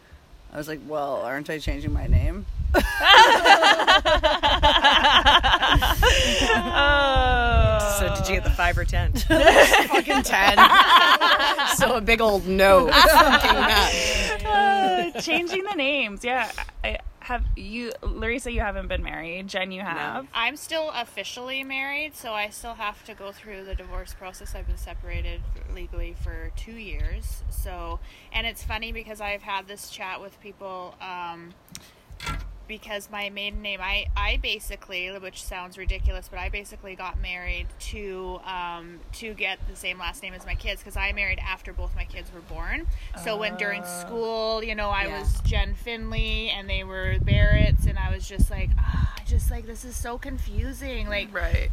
I 0.52 0.58
was 0.58 0.68
like, 0.68 0.80
"Well, 0.88 1.16
aren't 1.24 1.50
I 1.50 1.60
changing 1.60 1.94
my 1.94 2.08
name?" 2.08 2.46
So 8.30 8.36
you 8.36 8.42
get 8.42 8.48
the 8.48 8.56
five 8.56 8.78
or 8.78 8.86
ten? 8.86 9.12
Fucking 9.14 10.22
ten. 10.22 10.58
so 11.78 11.96
a 11.96 12.02
big 12.02 12.22
old 12.22 12.48
no. 12.48 12.90
Uh, 14.46 15.12
changing 15.22 15.64
the 15.64 15.76
names. 15.76 16.24
Yeah. 16.24 16.52
I 16.84 16.98
have 17.20 17.44
you, 17.56 17.92
Larissa, 18.02 18.52
you 18.52 18.62
haven't 18.62 18.88
been 18.88 19.04
married. 19.04 19.48
Jenn, 19.48 19.72
you 19.72 19.81
have. 19.81 20.28
I'm 20.34 20.56
still 20.56 20.90
officially 20.94 21.64
married, 21.64 22.16
so 22.16 22.34
I 22.34 22.50
still 22.50 22.74
have 22.74 23.04
to 23.06 23.14
go 23.14 23.31
through 23.31 23.66
the 23.66 23.76
divorce 23.76 24.14
process. 24.14 24.56
I've 24.56 24.66
been 24.66 24.78
separated 24.78 25.42
legally 25.74 26.16
for 26.24 26.52
two 26.56 26.74
years. 26.74 27.44
So, 27.50 28.00
and 28.31 28.48
it's 28.48 28.64
funny 28.64 28.92
because 28.92 29.22
I've 29.22 29.44
had 29.44 29.68
this 29.68 29.90
chat 29.90 30.22
with 30.22 30.40
people. 30.42 30.96
Um, 31.02 31.54
because 32.69 33.10
my 33.12 33.30
maiden 33.30 33.62
name, 33.62 33.81
I, 33.81 34.06
I 34.16 34.38
basically, 34.42 35.10
which 35.19 35.44
sounds 35.44 35.77
ridiculous, 35.77 36.30
but 36.30 36.39
I 36.39 36.48
basically 36.48 36.95
got 36.95 37.19
married 37.21 37.68
to 37.92 38.39
um, 38.45 39.00
to 39.13 39.33
get 39.33 39.60
the 39.68 39.75
same 39.75 39.98
last 40.00 40.24
name 40.24 40.33
as 40.33 40.45
my 40.45 40.56
kids 40.56 40.80
because 40.81 40.95
I 40.95 41.12
married 41.12 41.39
after 41.39 41.74
both 41.74 41.94
my 41.95 42.06
kids 42.06 42.31
were 42.31 42.39
born. 42.42 42.88
So 43.21 43.36
when 43.36 43.57
during 43.57 43.83
school, 43.83 44.63
you 44.63 44.75
know, 44.75 44.89
I 44.89 45.07
Yeah. 45.07 45.19
was 45.19 45.42
Jenn 45.42 45.74
Finley 45.74 46.50
and 46.51 46.69
they 46.69 46.86
were 46.86 47.18
Barrett's, 47.19 47.86
and 47.88 48.00
I 48.00 48.13
was 48.13 48.25
just 48.25 48.50
like, 48.50 48.69
ah, 48.77 49.16
just 49.27 49.51
like 49.51 49.66
this 49.66 49.83
is 49.83 49.98
so 49.98 50.18
confusing. 50.18 51.10
Like 51.10 51.33
Right. 51.33 51.69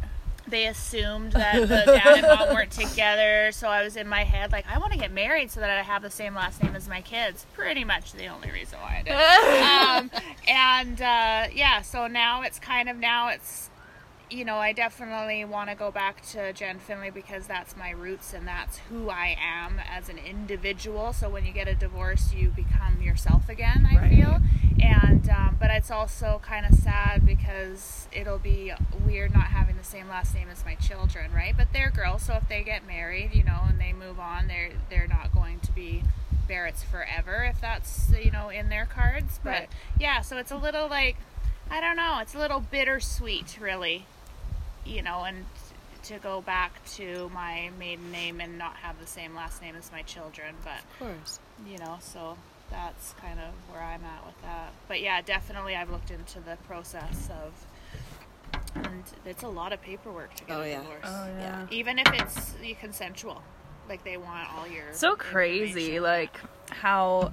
They 0.49 0.67
assumed 0.67 1.33
that 1.33 1.61
the 1.61 1.83
dad 1.85 2.23
and 2.23 2.27
mom 2.27 2.49
weren't 2.53 2.71
together, 2.71 3.51
so 3.51 3.67
I 3.67 3.83
was 3.83 3.95
in 3.95 4.07
my 4.07 4.23
head 4.23 4.51
like, 4.51 4.65
I 4.67 4.77
want 4.79 4.93
to 4.93 4.99
get 4.99 5.11
married 5.11 5.51
so 5.51 5.59
that 5.59 5.69
I 5.69 5.81
have 5.81 6.01
the 6.01 6.09
same 6.09 6.35
last 6.35 6.61
name 6.63 6.75
as 6.75 6.87
my 6.87 7.01
kids. 7.01 7.45
Pretty 7.53 7.83
much 7.83 8.13
the 8.13 8.27
only 8.27 8.51
reason 8.51 8.79
why 8.79 8.99
I 8.99 9.99
did. 9.99 10.11
um, 10.13 10.23
and 10.47 11.01
uh, 11.01 11.47
yeah, 11.53 11.81
so 11.81 12.07
now 12.07 12.41
it's 12.41 12.59
kind 12.59 12.89
of 12.89 12.97
now 12.97 13.29
it's. 13.29 13.69
You 14.29 14.43
know, 14.43 14.57
I 14.57 14.73
definitely 14.73 15.45
want 15.45 15.69
to 15.69 15.75
go 15.75 15.89
back 15.89 16.21
to 16.31 16.51
Jenn 16.51 16.79
Finley 16.79 17.09
because 17.11 17.47
that's 17.47 17.77
my 17.77 17.91
roots 17.91 18.33
and 18.33 18.45
that's 18.45 18.77
who 18.89 19.09
I 19.09 19.37
am 19.41 19.79
as 19.89 20.09
an 20.09 20.17
individual. 20.17 21.13
So 21.13 21.29
when 21.29 21.45
you 21.45 21.53
get 21.53 21.69
a 21.69 21.75
divorce, 21.75 22.33
you 22.33 22.49
become 22.49 23.01
yourself 23.01 23.47
again. 23.47 23.87
I 23.89 23.95
Right. 23.95 24.09
feel, 24.11 24.37
and 24.81 25.29
um, 25.29 25.55
but 25.57 25.71
it's 25.71 25.89
also 25.89 26.41
kind 26.43 26.65
of 26.65 26.77
sad 26.77 27.25
because 27.25 28.09
it'll 28.11 28.37
be 28.37 28.73
weird 29.05 29.33
not 29.33 29.45
having 29.47 29.77
the 29.77 29.83
same 29.85 30.09
last 30.09 30.35
name 30.35 30.49
as 30.51 30.65
my 30.65 30.75
children, 30.75 31.31
right? 31.33 31.55
But 31.55 31.71
they're 31.71 31.89
girls, 31.89 32.23
so 32.23 32.33
if 32.33 32.49
they 32.49 32.63
get 32.63 32.85
married, 32.85 33.33
you 33.33 33.45
know, 33.45 33.61
and 33.69 33.79
they 33.79 33.93
move 33.93 34.19
on, 34.19 34.47
they're 34.49 34.71
they're 34.89 35.07
not 35.07 35.33
going 35.33 35.61
to 35.61 35.71
be 35.71 36.03
Barrett's 36.49 36.83
forever 36.83 37.45
if 37.45 37.61
that's 37.61 38.09
you 38.21 38.31
know 38.31 38.49
in 38.49 38.67
their 38.67 38.85
cards. 38.85 39.39
But 39.41 39.51
Right. 39.51 39.69
yeah, 39.97 40.19
so 40.19 40.35
it's 40.37 40.51
a 40.51 40.57
little 40.57 40.89
like 40.89 41.15
I 41.71 41.79
don't 41.79 41.95
know, 41.95 42.19
it's 42.21 42.35
a 42.35 42.39
little 42.39 42.59
bittersweet, 42.59 43.57
really, 43.61 44.05
you 44.87 45.01
know, 45.01 45.23
and 45.23 45.45
to 46.03 46.17
go 46.19 46.41
back 46.41 46.83
to 46.95 47.29
my 47.33 47.69
maiden 47.77 48.11
name 48.11 48.39
and 48.39 48.57
not 48.57 48.77
have 48.77 48.99
the 48.99 49.07
same 49.07 49.35
last 49.35 49.61
name 49.61 49.75
as 49.75 49.91
my 49.91 50.01
children, 50.03 50.55
but 50.63 50.79
Of 50.79 50.99
course. 51.17 51.39
you 51.67 51.77
know, 51.79 51.97
so 51.99 52.37
that's 52.69 53.13
kind 53.19 53.39
of 53.39 53.53
where 53.73 53.81
I'm 53.83 54.03
at 54.05 54.25
with 54.25 54.41
that. 54.43 54.71
But 54.87 55.01
yeah, 55.01 55.21
definitely 55.21 55.75
I've 55.75 55.89
looked 55.91 56.11
into 56.11 56.39
the 56.39 56.57
process 56.67 57.29
of, 57.43 57.53
and 58.75 59.03
it's 59.25 59.43
a 59.43 59.47
lot 59.49 59.73
of 59.73 59.81
paperwork 59.81 60.33
to 60.35 60.43
get 60.45 60.55
Oh, 60.57 60.61
a 60.61 60.67
yeah. 60.69 60.79
divorce. 60.79 60.99
Oh 61.05 61.27
yeah. 61.39 61.67
Even 61.71 61.99
if 61.99 62.07
it's 62.13 62.53
consensual, 62.79 63.41
like 63.89 64.03
they 64.03 64.17
want 64.17 64.47
all 64.55 64.67
your 64.67 64.83
So 64.93 65.15
crazy, 65.15 65.99
like 65.99 66.39
how 66.69 67.31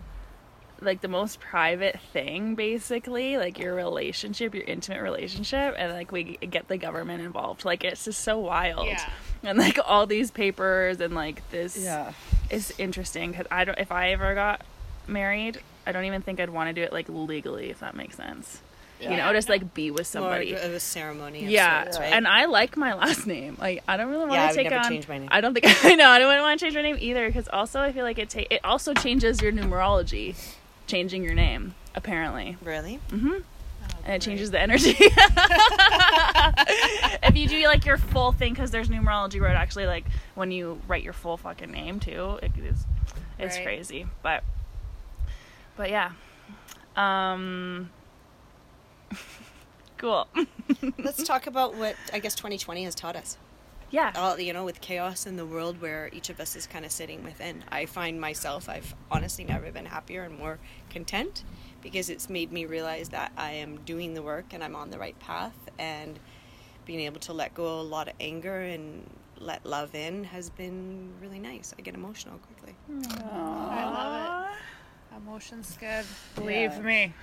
like 0.81 1.00
the 1.00 1.09
most 1.09 1.40
private 1.40 1.99
thing 2.12 2.54
basically 2.57 3.37
like 3.38 3.59
your 3.59 3.75
relationship 3.75 4.54
your 4.54 4.64
intimate 4.64 5.00
relationship 5.02 5.75
and 5.78 5.93
like 5.93 6.11
we 6.12 6.37
get 6.37 6.69
the 6.69 6.76
government 6.76 7.23
involved 7.23 7.64
like 7.64 7.85
it's 7.85 8.04
just 8.04 8.21
so 8.23 8.38
wild 8.38 8.87
Yeah. 8.87 9.09
and 9.45 9.59
like 9.59 9.78
all 9.87 10.07
these 10.07 10.31
papers 10.31 11.00
and 11.00 11.14
like 11.14 11.49
this 11.50 11.76
Yeah. 11.76 12.12
is 12.50 12.73
interesting 12.78 13.31
because 13.31 13.47
i 13.50 13.64
don't 13.64 13.78
if 13.78 13.93
i 13.93 14.11
ever 14.11 14.35
got 14.35 14.62
married 15.07 15.61
i 15.87 15.93
don't 15.93 16.04
even 16.04 16.23
think 16.23 16.40
i'd 16.40 16.50
want 16.50 16.69
to 16.69 16.73
do 16.73 16.83
it 16.83 16.93
like 16.93 17.09
legally 17.09 17.71
if 17.71 17.81
that 17.81 17.95
makes 17.95 18.16
sense 18.16 18.61
You 19.00 19.11
know, 19.16 19.33
just 19.35 19.50
like 19.50 19.75
be 19.75 19.90
with 19.90 20.07
somebody 20.07 20.52
More 20.52 20.57
somebody. 20.61 20.69
of 20.71 20.75
a 20.76 20.81
ceremony. 20.81 21.45
of 21.45 21.50
Yeah, 21.50 21.83
sorts, 21.85 21.99
right? 21.99 22.12
and 22.14 22.26
I 22.26 22.47
like 22.47 22.75
my 22.78 22.95
last 23.02 23.26
name. 23.26 23.54
Like, 23.61 23.83
I 23.87 23.99
don't 23.99 24.09
really 24.09 24.23
want 24.25 24.33
Yeah, 24.33 24.45
I 24.45 24.47
to 24.47 24.52
would 24.52 24.62
take 24.62 24.71
never 24.71 24.83
on. 24.85 24.90
change 24.90 25.09
my 25.09 25.19
name. 25.19 25.28
I 25.31 25.43
don't 25.43 25.52
think 25.52 25.66
I 25.85 25.95
know. 25.95 26.09
I 26.09 26.19
don't 26.19 26.40
want 26.40 26.59
to 26.59 26.64
change 26.64 26.75
my 26.75 26.81
name 26.81 26.97
either 26.99 27.26
because 27.26 27.47
also 27.49 27.81
I 27.83 27.93
feel 27.93 28.04
like 28.04 28.19
it 28.19 28.31
ta- 28.31 28.49
it 28.50 28.61
also 28.64 28.95
changes 28.95 29.43
your 29.43 29.52
numerology, 29.52 30.37
changing 30.87 31.23
your 31.25 31.35
name 31.35 31.75
apparently, 31.95 32.57
really. 32.62 32.99
and 33.12 33.43
it 34.07 34.21
changes 34.23 34.50
the 34.50 34.61
energy. 34.61 34.97
if 37.23 37.37
you 37.37 37.49
do 37.49 37.64
like 37.67 37.85
your 37.87 37.97
full 37.99 38.33
thing, 38.33 38.53
because 38.53 38.71
there's 38.71 38.88
numerology 38.88 39.41
where 39.41 39.50
it 39.50 39.55
actually 39.57 39.87
like 39.87 40.05
when 40.35 40.50
you 40.50 40.81
write 40.88 41.03
your 41.03 41.12
full 41.12 41.37
fucking 41.37 41.71
name 41.71 42.00
too, 42.00 42.38
it 42.43 42.53
is 42.59 42.85
it's 43.38 43.57
Right. 43.57 43.64
crazy. 43.64 44.07
But 44.23 44.43
but 45.76 45.91
yeah, 45.91 46.12
um, 46.97 47.91
cool. 49.99 50.29
Let's 50.99 51.23
talk 51.25 51.47
about 51.47 51.75
what 51.75 51.97
I 52.12 52.19
guess 52.19 52.35
2020 52.35 52.85
has 52.85 52.95
taught 52.95 53.17
us. 53.17 53.37
Yeah. 53.91 54.12
all 54.17 54.38
you 54.38 54.53
know 54.53 54.64
with 54.64 54.81
chaos 54.81 55.26
in 55.26 55.37
the 55.37 55.47
world 55.47 55.81
where 55.81 56.09
each 56.12 56.31
of 56.31 56.41
us 56.41 56.57
is 56.57 56.67
kind 56.67 56.85
of 56.85 56.91
sitting 56.93 57.23
within 57.25 57.62
i 57.71 57.87
find 57.87 58.21
myself 58.21 58.69
i've 58.69 58.95
honestly 59.11 59.45
never 59.45 59.71
been 59.71 59.87
happier 59.87 60.23
and 60.25 60.37
more 60.38 60.59
content 60.91 61.45
because 61.83 62.09
it's 62.11 62.29
made 62.29 62.50
me 62.53 62.64
realize 62.67 63.11
that 63.11 63.31
i 63.37 63.50
am 63.53 63.76
doing 63.85 64.14
the 64.14 64.23
work 64.23 64.47
and 64.53 64.62
i'm 64.64 64.75
on 64.76 64.91
the 64.91 64.99
right 64.99 65.19
path 65.21 65.57
and 65.79 66.19
being 66.87 67.00
able 67.00 67.21
to 67.21 67.33
let 67.33 67.55
go 67.55 67.81
a 67.81 67.83
lot 67.83 68.09
of 68.09 68.14
anger 68.21 68.61
and 68.61 69.09
let 69.38 69.64
love 69.67 69.95
in 69.95 70.25
has 70.25 70.50
been 70.50 71.12
really 71.21 71.38
nice 71.38 71.75
i 71.79 71.83
get 71.83 71.95
emotional 71.95 72.38
quickly 72.38 72.75
I 73.21 73.85
love 73.85 74.50
it. 74.50 75.17
Emotions 75.17 75.76
good. 75.81 76.05
Believe 76.35 76.73
Yeah. 76.73 76.81
me. 76.81 77.14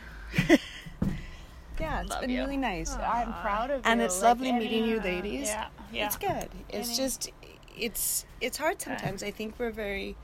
Yeah 1.82 2.02
it's 2.02 2.10
Love 2.12 2.22
been 2.22 2.30
you. 2.30 2.40
really 2.42 2.58
nice 2.58 2.94
I'm 2.96 3.34
proud 3.42 3.72
of 3.72 3.78
you. 3.86 3.92
and 3.92 4.02
it's 4.02 4.22
like, 4.22 4.30
lovely 4.30 4.50
any- 4.50 4.60
meeting 4.60 4.86
you 4.86 5.00
ladies 5.02 5.48
Yeah. 5.48 5.68
Yeah. 5.92 6.06
it's 6.06 6.18
good 6.18 6.50
it's 6.70 6.88
Any- 6.90 6.98
just 6.98 7.32
it's 7.78 8.26
it's 8.40 8.58
hard 8.58 8.82
sometimes 8.82 9.24
i 9.24 9.32
think 9.32 9.56
we're 9.58 9.72
very 9.72 10.16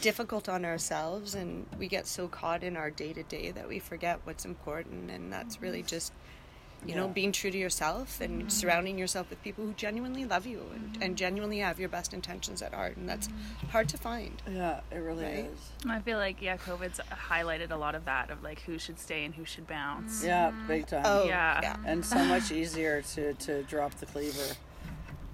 difficult 0.00 0.48
on 0.48 0.64
ourselves 0.64 1.34
and 1.34 1.66
we 1.78 1.88
get 1.88 2.06
so 2.06 2.28
caught 2.28 2.62
in 2.62 2.76
our 2.76 2.90
day 2.90 3.12
to 3.12 3.22
day 3.24 3.50
that 3.50 3.68
we 3.68 3.78
forget 3.78 4.20
what's 4.24 4.44
important 4.44 5.10
and 5.10 5.32
that's 5.32 5.60
really 5.60 5.82
just 5.82 6.12
you 6.86 6.94
know 6.94 7.08
being 7.08 7.32
true 7.32 7.50
to 7.50 7.58
yourself 7.58 8.20
and 8.20 8.40
mm-hmm. 8.40 8.48
surrounding 8.48 8.98
yourself 8.98 9.28
with 9.28 9.42
people 9.42 9.64
who 9.64 9.72
genuinely 9.74 10.24
love 10.24 10.46
you 10.46 10.62
and, 10.74 10.92
mm-hmm. 10.92 11.02
and 11.02 11.16
genuinely 11.16 11.58
have 11.58 11.78
your 11.78 11.88
best 11.88 12.14
intentions 12.14 12.62
at 12.62 12.72
heart 12.72 12.96
and 12.96 13.08
that's 13.08 13.28
mm-hmm. 13.28 13.66
hard 13.68 13.88
to 13.88 13.98
find 13.98 14.42
Yeah, 14.50 14.80
it 14.90 14.96
really 14.96 15.24
Right? 15.24 15.50
is. 15.52 15.70
I 15.88 16.00
feel 16.00 16.18
like 16.18 16.40
yeah, 16.40 16.56
COVID's 16.56 17.00
highlighted 17.10 17.70
a 17.70 17.76
lot 17.76 17.94
of 17.94 18.04
that 18.06 18.30
of 18.30 18.42
like 18.42 18.60
who 18.62 18.78
should 18.78 18.98
stay 18.98 19.24
and 19.24 19.34
who 19.34 19.44
should 19.44 19.66
bounce. 19.66 20.24
Yeah, 20.24 20.52
big 20.66 20.86
time. 20.86 21.02
oh 21.04 21.24
Yeah. 21.24 21.60
yeah 21.62 21.76
And 21.84 22.04
so 22.04 22.22
much 22.24 22.50
easier 22.52 23.02
to, 23.02 23.34
to 23.34 23.62
drop 23.64 23.94
the 23.94 24.06
cleaver. 24.06 24.54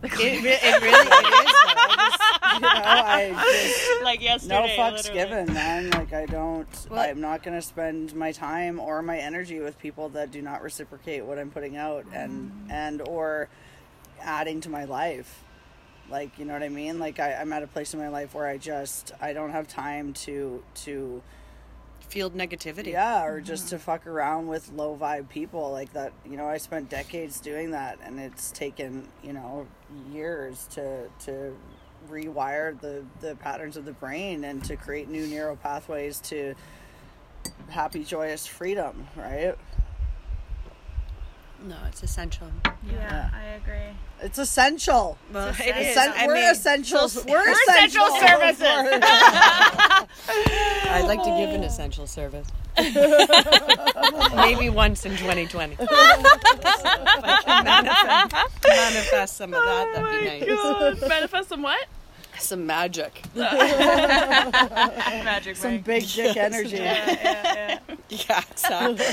It, 0.03 0.19
re- 0.19 0.59
it 0.63 0.83
really 0.83 0.95
is. 0.95 1.09
though. 1.09 2.03
You 2.57 2.63
know, 2.63 2.69
I 2.73 3.33
just 3.67 4.03
like 4.03 4.23
no 4.23 4.63
fucks 4.63 5.09
literally. 5.09 5.19
given, 5.19 5.55
man. 5.55 5.91
Like 5.91 6.15
I 6.15 6.25
don't. 6.25 6.87
Well- 6.91 7.01
I'm 7.01 7.21
not 7.21 7.43
gonna 7.43 7.61
spend 7.61 8.15
my 8.15 8.33
time 8.33 8.81
or 8.81 9.03
my 9.03 9.19
energy 9.19 9.61
with 9.61 9.79
people 9.79 10.09
that 10.11 10.31
do 10.31 10.41
not 10.41 10.63
reciprocate 10.63 11.27
what 11.27 11.39
I'm 11.39 11.51
putting 11.51 11.77
out 11.77 12.07
and 12.15 12.51
mm. 12.51 12.73
and 12.73 13.03
or 13.07 13.49
adding 14.23 14.63
to 14.63 14.71
my 14.71 14.85
life. 14.85 15.45
Like 16.09 16.39
you 16.39 16.47
know 16.47 16.55
what 16.55 16.63
I 16.63 16.71
mean? 16.71 16.99
Like 16.99 17.21
I, 17.21 17.35
I'm 17.35 17.53
at 17.53 17.63
a 17.63 17.67
place 17.67 17.93
in 17.93 18.01
my 18.01 18.09
life 18.09 18.33
where 18.35 18.47
I 18.47 18.57
just 18.57 19.13
I 19.21 19.35
don't 19.35 19.51
have 19.51 19.69
time 19.69 20.15
to 20.15 20.63
to 20.87 21.23
field 22.09 22.35
negativity 22.35 22.93
yeah 22.93 23.25
or 23.25 23.41
just 23.41 23.67
mm-hmm. 23.67 23.77
to 23.77 23.79
fuck 23.79 24.07
around 24.07 24.47
with 24.47 24.71
low 24.73 24.97
vibe 24.97 25.29
people 25.29 25.71
like 25.73 25.93
that. 25.93 26.13
You 26.25 26.37
know 26.37 26.47
I 26.47 26.59
spent 26.59 26.89
decades 26.89 27.41
doing 27.41 27.71
that, 27.73 27.99
and 28.03 28.19
it's 28.19 28.51
taken 28.51 29.09
you 29.23 29.33
know 29.33 29.67
years 30.13 30.67
to 30.73 31.09
to 31.25 31.57
rewire 32.09 32.79
the 32.81 33.05
the 33.21 33.37
patterns 33.37 33.77
of 33.77 33.85
the 33.85 33.93
brain 33.93 34.45
and 34.45 34.63
to 34.65 34.77
create 34.77 35.09
new 35.09 35.27
neural 35.27 35.57
pathways 35.57 36.21
to 36.21 36.55
happy 37.69 38.05
joyous 38.05 38.47
freedom 38.47 39.07
right 39.17 39.57
no 41.63 41.77
it's 41.89 42.03
essential 42.03 42.49
Yeah, 42.65 42.71
Yeah. 42.93 43.31
I 43.35 43.45
agree. 43.57 43.97
it's 44.23 44.39
essential 44.39 45.17
well 45.33 45.49
It's 45.49 45.61
it 45.61 45.77
is 45.77 45.97
Essen- 45.97 46.27
we're 46.27 46.35
mean, 46.35 46.51
essentials 46.51 47.17
we're, 47.25 47.33
we're 47.33 47.51
essential 47.53 48.05
essential 48.07 48.29
services. 48.29 48.63
I'd 50.89 51.05
like 51.07 51.23
to 51.23 51.31
give 51.31 51.51
an 51.51 51.65
essential 51.65 52.07
service. 52.07 52.47
Maybe 54.37 54.69
once 54.71 55.05
in 55.07 55.13
2020. 55.17 55.75
if 55.79 55.89
I 55.91 57.41
can 57.45 57.65
manifest, 57.65 58.65
manifest 58.67 59.37
some 59.37 59.55
of 59.55 59.63
that, 59.65 59.93
that'd 59.95 60.47
be 60.47 60.51
oh 60.53 60.81
nice. 60.91 61.01
God, 61.01 61.09
manifest 61.09 61.49
some 61.49 61.63
what? 61.63 61.87
Some 62.39 62.67
magic. 62.67 63.23
Magic 63.35 63.57
some 65.57 65.73
Mike. 65.75 65.85
big 65.85 66.07
dick 66.07 66.37
energy 66.37 66.77
Yeah, 66.77 67.11
yeah, 67.11 67.79
Yeah, 68.09 68.43
exactly. 68.51 69.05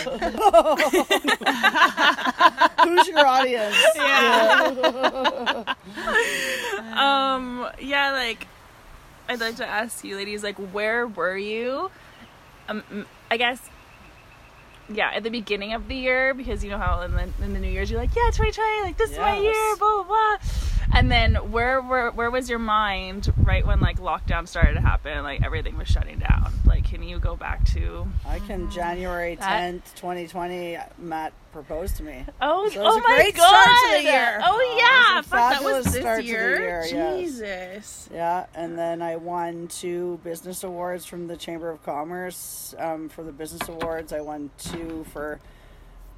who's 2.84 3.08
your 3.08 3.26
audience 3.26 3.76
Yeah. 3.96 5.64
Um, 6.96 7.68
yeah, 7.80 8.12
like 8.12 8.48
I'd 9.30 9.40
like 9.40 9.56
to 9.58 9.66
ask 9.66 10.04
you, 10.04 10.16
ladies, 10.16 10.44
like 10.44 10.58
where 10.58 11.08
were 11.08 11.38
you? 11.38 11.90
Um, 12.68 12.84
m- 12.92 13.06
I 13.32 13.38
guess. 13.38 13.60
Yeah, 14.90 15.12
at 15.16 15.24
the 15.24 15.30
beginning 15.30 15.74
of 15.74 15.88
the 15.88 15.96
year, 15.96 16.34
because 16.34 16.62
you 16.64 16.70
know 16.70 16.78
how 16.78 17.02
in 17.02 17.14
the, 17.14 17.24
in 17.42 17.54
the 17.54 17.60
New 17.60 17.70
Year's 17.70 17.90
you're 17.90 18.00
like, 18.02 18.14
yeah, 18.16 18.30
2020, 18.32 18.82
like 18.84 18.98
this 18.98 19.12
is 19.12 19.18
my 19.18 19.38
year, 19.40 19.76
blah 19.78 20.04
blah 20.04 20.06
blah. 20.08 20.38
And 20.92 21.12
then 21.12 21.36
where 21.52 21.82
where 21.82 22.12
where 22.12 22.30
was 22.32 22.50
your 22.50 22.60
mind 22.60 23.32
right 23.38 23.66
when 23.66 23.80
like 23.80 24.00
lockdown 24.00 24.48
started 24.48 24.74
to 24.74 24.82
happen, 24.82 25.24
like 25.24 25.44
everything 25.44 25.78
was 25.78 25.88
shutting 25.88 26.20
down? 26.20 26.52
Like, 26.66 26.86
can 26.86 27.04
you 27.04 27.20
go 27.20 27.36
back 27.36 27.66
to? 27.74 28.08
I 28.26 28.40
can 28.40 28.70
January 28.72 29.36
That- 29.36 29.74
10th 29.74 29.96
2020 29.96 30.78
Matt 31.00 31.34
proposed 31.52 31.98
to 31.98 32.04
me 32.04 32.26
Oh, 32.42 32.68
So 32.70 32.80
it 32.82 32.84
was 32.84 32.96
oh 32.96 33.00
a 33.00 33.02
my 33.02 33.16
great 33.16 33.36
god! 33.36 33.48
start 33.48 33.68
to 33.92 33.98
the 33.98 34.04
year. 34.04 34.40
Oh 34.44 34.78
yeah, 34.80 35.18
was 35.18 35.26
fuck, 35.28 35.52
that 35.52 35.64
was 35.64 35.86
this 35.86 35.96
start 36.02 36.18
to 36.22 36.24
the 36.24 36.28
year. 36.28 36.60
year, 36.60 36.86
yes. 36.92 37.20
Jesus. 37.20 38.10
Yeah, 38.12 38.46
and 38.56 38.78
then 38.78 39.02
I 39.04 39.18
won 39.18 39.68
two 39.68 40.20
business 40.24 40.64
awards 40.64 41.06
from 41.06 41.28
the 41.28 41.38
Chamber 41.38 41.70
of 41.70 41.84
Commerce. 41.84 42.74
Um, 42.80 43.08
for 43.10 43.24
the 43.24 43.32
business 43.32 43.68
awards, 43.70 44.12
I 44.14 44.22
won 44.22 44.50
two 44.58 45.06
for 45.14 45.40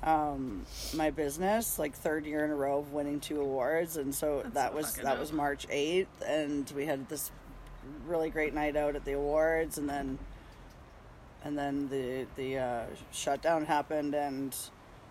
um, 0.06 0.66
my 0.96 1.10
business, 1.10 1.80
like 1.80 1.94
third 1.94 2.26
year 2.26 2.46
in 2.46 2.52
a 2.52 2.56
row 2.56 2.80
of 2.80 2.94
winning 2.94 3.20
two 3.20 3.42
awards, 3.42 3.98
and 3.98 4.14
so 4.14 4.44
that 4.54 4.72
so 4.72 4.78
was 4.78 4.94
that 4.96 5.04
dope. 5.04 5.20
was 5.20 5.34
March 5.34 5.66
eighth, 5.70 6.24
and 6.26 6.72
we 6.76 6.86
had 6.86 7.10
this 7.10 7.32
really 8.08 8.30
great 8.30 8.54
night 8.54 8.76
out 8.76 8.96
at 8.96 9.04
the 9.04 9.14
awards, 9.14 9.78
and 9.78 9.90
then 9.90 10.20
and 11.44 11.58
then 11.58 11.90
the 11.90 12.26
the 12.36 12.60
uh, 12.60 12.84
shutdown 13.12 13.66
happened, 13.66 14.14
and 14.14 14.56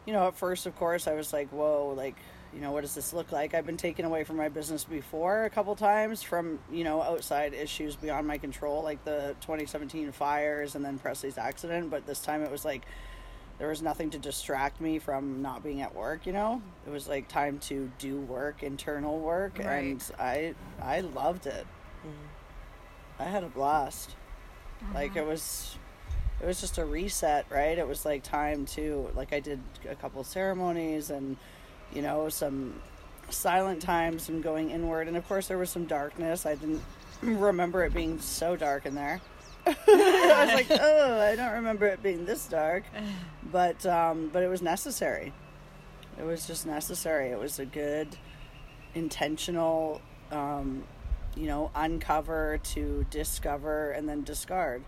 you 0.07 0.13
know, 0.13 0.29
at 0.29 0.37
first, 0.37 0.67
of 0.67 0.77
course, 0.77 1.07
I 1.07 1.15
was 1.15 1.33
like, 1.33 1.49
whoa, 1.51 1.95
like, 1.97 2.17
you 2.53 2.61
know, 2.61 2.73
what 2.73 2.83
does 2.83 2.95
this 2.95 3.13
look 3.13 3.33
like? 3.33 3.55
I've 3.55 3.67
been 3.67 3.77
taken 3.77 4.05
away 4.05 4.23
from 4.25 4.37
my 4.37 4.49
business 4.49 4.85
before 4.85 5.45
a 5.45 5.51
couple 5.51 5.75
times 5.75 6.23
from, 6.23 6.59
you 6.71 6.85
know, 6.85 7.03
outside 7.03 7.55
issues 7.55 7.97
beyond 7.97 8.27
my 8.27 8.39
control, 8.39 8.83
like 8.83 9.05
the 9.05 9.35
2017 9.41 10.13
fires 10.13 10.75
and 10.75 10.85
then 10.85 10.99
Presley's 10.99 11.39
accident. 11.39 11.91
But 11.91 12.07
this 12.07 12.21
time 12.21 12.43
it 12.43 12.51
was 12.51 12.65
like, 12.65 12.83
there 13.59 13.69
was 13.69 13.83
nothing 13.83 14.11
to 14.11 14.19
distract 14.19 14.81
me 14.81 14.99
from 14.99 15.43
not 15.43 15.63
being 15.63 15.81
at 15.81 15.95
work, 15.95 16.27
you 16.27 16.33
know? 16.33 16.61
It 16.87 16.91
was 16.91 17.09
like 17.09 17.29
time 17.29 17.59
to 17.61 17.91
do 17.99 18.21
work, 18.21 18.63
internal 18.63 19.21
work. 19.21 19.59
Right. 19.59 19.85
And 19.85 20.11
I, 20.19 20.55
I 20.83 21.01
loved 21.01 21.47
it. 21.47 21.67
I 23.19 23.25
had 23.25 23.45
a 23.45 23.49
blast. 23.49 24.17
Like, 24.93 25.17
it 25.17 25.21
uh-huh. 25.21 25.31
was 25.31 25.77
it 26.41 26.47
was 26.47 26.61
just 26.61 26.79
a 26.79 26.85
reset, 26.85 27.47
right? 27.49 27.79
It 27.79 27.87
was 27.87 28.05
like 28.05 28.23
time 28.23 28.67
to 28.67 29.11
like 29.15 29.33
I 29.33 29.41
did 29.41 29.61
a 29.89 29.95
couple 29.95 30.23
ceremonies 30.25 31.11
and 31.11 31.37
you 31.93 32.03
know 32.03 32.29
some 32.29 32.83
silent 33.31 33.81
times 33.81 34.29
and 34.29 34.43
going 34.43 34.71
inward, 34.71 35.09
and 35.09 35.17
of 35.17 35.27
course 35.27 35.49
there 35.49 35.59
was 35.59 35.71
some 35.71 35.87
darkness. 35.87 36.45
I 36.45 36.57
didn't 36.57 36.83
remember 37.23 37.85
it 37.85 37.95
being 37.95 38.21
so 38.21 38.57
dark 38.57 38.85
in 38.85 38.95
there. 38.95 39.21
I 39.67 40.45
was 40.45 40.55
like, 40.55 40.81
oh, 40.81 41.21
I 41.21 41.37
don't 41.37 41.53
remember 41.53 41.87
it 41.87 42.03
being 42.03 42.25
this 42.25 42.47
dark, 42.47 42.85
but 43.51 43.85
um, 43.87 44.31
but 44.33 44.43
it 44.43 44.49
was 44.49 44.63
necessary. 44.63 45.33
It 46.19 46.25
was 46.25 46.47
just 46.47 46.67
necessary. 46.67 47.31
It 47.31 47.39
was 47.39 47.59
a 47.59 47.65
good, 47.65 48.17
intentional, 48.95 50.01
um, 50.31 50.85
you 51.37 51.47
know, 51.47 51.71
uncover 51.75 52.59
to 52.75 53.07
discover 53.11 53.91
and 53.91 54.09
then 54.09 54.23
discard 54.23 54.85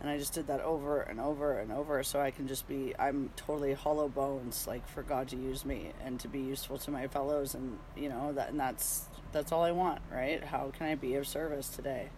and 0.00 0.08
I 0.08 0.16
just 0.16 0.32
did 0.32 0.46
that 0.46 0.60
over 0.60 1.00
and 1.00 1.20
over 1.20 1.58
and 1.58 1.72
over 1.72 2.02
so 2.02 2.20
I 2.20 2.30
can 2.30 2.46
just 2.46 2.68
be 2.68 2.94
I'm 2.98 3.30
totally 3.36 3.72
hollow 3.72 4.08
bones 4.08 4.66
like 4.66 4.88
for 4.88 5.02
God 5.02 5.28
to 5.28 5.36
use 5.36 5.64
me 5.64 5.92
and 6.04 6.20
to 6.20 6.28
be 6.28 6.40
useful 6.40 6.78
to 6.78 6.90
my 6.90 7.08
fellows 7.08 7.54
and 7.54 7.78
you 7.96 8.08
know 8.08 8.32
that 8.32 8.50
and 8.50 8.60
that's 8.60 9.06
that's 9.32 9.52
all 9.52 9.62
I 9.62 9.72
want 9.72 10.00
right 10.12 10.42
how 10.42 10.72
can 10.76 10.86
I 10.86 10.94
be 10.94 11.14
of 11.14 11.26
service 11.26 11.68
today 11.68 12.10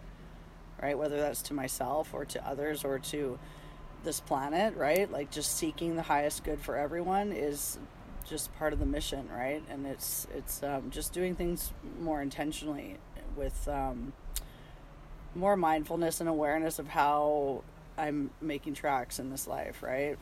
right 0.81 0.97
whether 0.97 1.17
that's 1.17 1.41
to 1.43 1.53
myself 1.53 2.13
or 2.13 2.25
to 2.25 2.47
others 2.47 2.83
or 2.83 2.99
to 2.99 3.37
this 4.03 4.19
planet, 4.19 4.75
right? 4.75 5.11
Like 5.11 5.31
just 5.31 5.57
seeking 5.57 5.95
the 5.95 6.01
highest 6.01 6.43
good 6.43 6.59
for 6.59 6.75
everyone 6.75 7.31
is 7.31 7.77
just 8.27 8.55
part 8.57 8.73
of 8.73 8.79
the 8.79 8.85
mission, 8.85 9.29
right? 9.31 9.63
And 9.69 9.85
it's 9.85 10.27
it's 10.35 10.63
um, 10.63 10.89
just 10.89 11.13
doing 11.13 11.35
things 11.35 11.71
more 11.99 12.21
intentionally 12.21 12.97
with 13.35 13.67
um, 13.67 14.13
more 15.35 15.55
mindfulness 15.55 16.19
and 16.19 16.29
awareness 16.29 16.79
of 16.79 16.87
how 16.87 17.63
I'm 17.97 18.31
making 18.41 18.73
tracks 18.73 19.19
in 19.19 19.29
this 19.29 19.47
life, 19.47 19.83
right? 19.83 20.17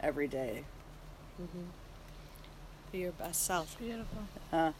Every 0.00 0.28
day. 0.28 0.64
Be 2.92 2.98
your 2.98 3.12
best 3.12 3.44
self. 3.44 3.78
Beautiful. 3.78 4.22
Uh, 4.52 4.72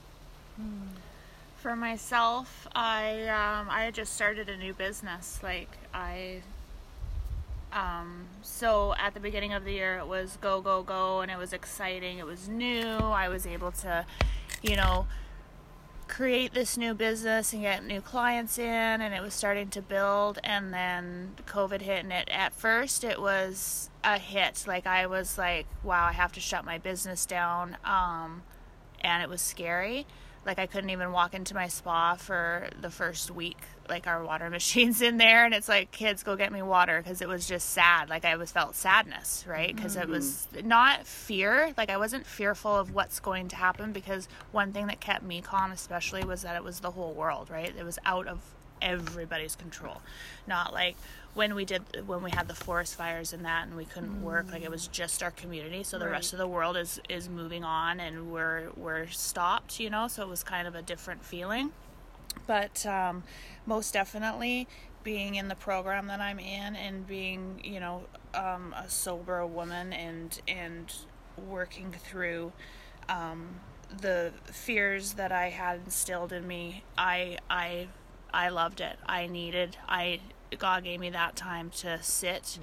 For 1.65 1.77
myself, 1.77 2.69
I 2.75 3.23
um, 3.29 3.69
I 3.71 3.91
just 3.91 4.15
started 4.15 4.51
a 4.51 4.57
new 4.59 4.75
business. 4.75 5.41
Like 5.43 5.71
I, 5.95 6.43
um, 7.73 8.27
so 8.43 8.95
at 8.99 9.15
the 9.15 9.21
beginning 9.21 9.55
of 9.55 9.65
the 9.65 9.73
year, 9.73 9.97
it 9.97 10.07
was 10.07 10.37
go 10.43 10.61
go 10.61 10.83
go, 10.83 11.23
and 11.23 11.31
it 11.31 11.39
was 11.39 11.55
exciting. 11.55 12.19
It 12.19 12.27
was 12.27 12.51
new. 12.51 12.87
I 12.87 13.31
was 13.31 13.47
able 13.47 13.73
to, 13.73 14.05
you 14.61 14.77
know, 14.77 15.07
create 16.07 16.53
this 16.53 16.77
new 16.77 16.93
business 16.93 17.55
and 17.55 17.63
get 17.63 17.83
new 17.83 18.03
clients 18.03 18.59
in, 18.59 19.01
and 19.01 19.15
it 19.15 19.23
was 19.23 19.33
starting 19.33 19.71
to 19.71 19.81
build. 19.81 20.39
And 20.45 20.71
then 20.71 21.31
COVID 21.47 21.81
hit, 21.81 22.05
and 22.05 22.13
it 22.13 22.29
at 22.31 22.53
first 22.53 23.05
it 23.05 23.23
was 23.23 23.89
a 24.05 24.19
hit. 24.19 24.67
Like 24.69 24.87
I 24.87 25.07
was 25.07 25.39
like, 25.39 25.65
wow, 25.83 26.09
I 26.09 26.13
have 26.13 26.33
to 26.33 26.41
shut 26.41 26.67
my 26.67 26.77
business 26.77 27.25
down. 27.25 27.79
Um, 27.87 28.43
and 29.01 29.23
it 29.23 29.31
was 29.31 29.41
scary. 29.41 30.07
Like 30.47 30.59
I 30.59 30.67
couldn't 30.67 30.91
even 30.91 31.13
walk 31.13 31.35
into 31.35 31.55
my 31.55 31.69
spa 31.69 32.17
for 32.17 32.69
the 32.81 32.91
first 32.91 33.31
week. 33.31 33.59
Like 33.89 34.07
our 34.07 34.25
water 34.25 34.49
machine's 34.59 35.03
in 35.03 35.19
there, 35.19 35.45
and 35.45 35.55
it's 35.55 35.69
like, 35.69 35.91
kids, 35.91 36.23
go 36.23 36.37
get 36.37 36.53
me 36.53 36.63
water 36.63 37.01
because 37.03 37.21
it 37.21 37.29
was 37.29 37.47
just 37.47 37.71
sad. 37.71 38.09
Like 38.09 38.25
I 38.25 38.37
was 38.37 38.53
felt 38.53 38.75
sadness, 38.75 39.45
right? 39.47 39.69
Mm-hmm. 39.69 39.77
Because 39.77 39.97
it 39.97 40.09
was 40.09 40.49
not 40.65 41.07
fear. 41.07 41.73
Like 41.77 41.91
I 41.91 41.97
wasn't 41.97 42.27
fearful 42.27 42.75
of 42.75 42.95
what's 42.95 43.21
going 43.21 43.49
to 43.49 43.57
happen 43.57 43.93
because 43.93 44.29
one 44.53 44.73
thing 44.73 44.87
that 44.87 45.01
kept 45.01 45.23
me 45.23 45.41
calm, 45.41 45.73
especially, 45.73 46.25
was 46.25 46.43
that 46.43 46.57
it 46.57 46.65
was 46.65 46.81
the 46.81 46.93
whole 46.93 47.13
world, 47.13 47.51
right? 47.51 47.75
It 47.77 47.85
was 47.85 47.99
out 48.05 48.27
of 48.27 48.41
everybody's 48.81 49.57
control. 49.57 50.03
Not 50.47 50.73
like 50.73 50.97
when 51.35 51.55
we 51.55 51.65
did 51.65 51.83
when 52.07 52.23
we 52.23 52.31
had 52.31 52.49
the 52.49 52.55
forest 52.55 52.95
fires 52.95 53.33
and 53.33 53.45
that 53.45 53.67
and 53.67 53.77
we 53.77 53.85
couldn't 53.85 54.23
work 54.23 54.51
like 54.53 54.63
it 54.63 54.71
was 54.71 54.87
just 54.87 55.23
our 55.23 55.31
community. 55.31 55.83
So 55.83 55.99
the 55.99 56.09
rest 56.09 56.33
of 56.33 56.39
the 56.39 56.47
world 56.47 56.77
is 56.77 57.01
is 57.09 57.29
moving 57.29 57.65
on 57.65 58.01
and 58.01 58.31
we're 58.31 58.71
we're 58.77 59.09
stopped 59.09 59.81
you 59.81 59.91
know? 59.91 60.09
So 60.09 60.23
it 60.23 60.29
was 60.29 60.43
kind 60.43 60.67
of 60.67 60.75
a 60.75 60.83
different 60.83 61.25
feeling. 61.25 61.71
But 62.47 62.85
um, 62.87 63.23
most 63.67 63.93
definitely 63.95 64.69
being 65.03 65.35
in 65.35 65.49
the 65.49 65.55
program 65.55 66.07
that 66.07 66.21
I'm 66.21 66.39
in 66.39 66.75
and 66.77 67.07
being 67.07 67.61
you 67.63 67.81
know 67.81 68.05
um, 68.35 68.75
a 68.77 68.89
sober 68.89 69.45
woman 69.47 69.93
and 69.93 70.41
and 70.49 70.93
working 71.49 71.93
through 71.93 72.53
um, 73.09 73.61
the 74.01 74.33
fears 74.47 75.15
that 75.15 75.33
I 75.33 75.51
had 75.51 75.81
instilled 75.85 76.33
in 76.33 76.47
me 76.47 76.85
I 76.97 77.39
I 77.51 77.89
I 78.35 78.49
loved 78.49 78.81
it. 78.81 78.99
I 79.07 79.27
needed 79.27 79.77
I 79.89 80.21
God 80.59 80.85
gave 80.85 81.01
me 81.01 81.11
that 81.11 81.37
time 81.37 81.71
to 81.71 82.03
sit 82.03 82.59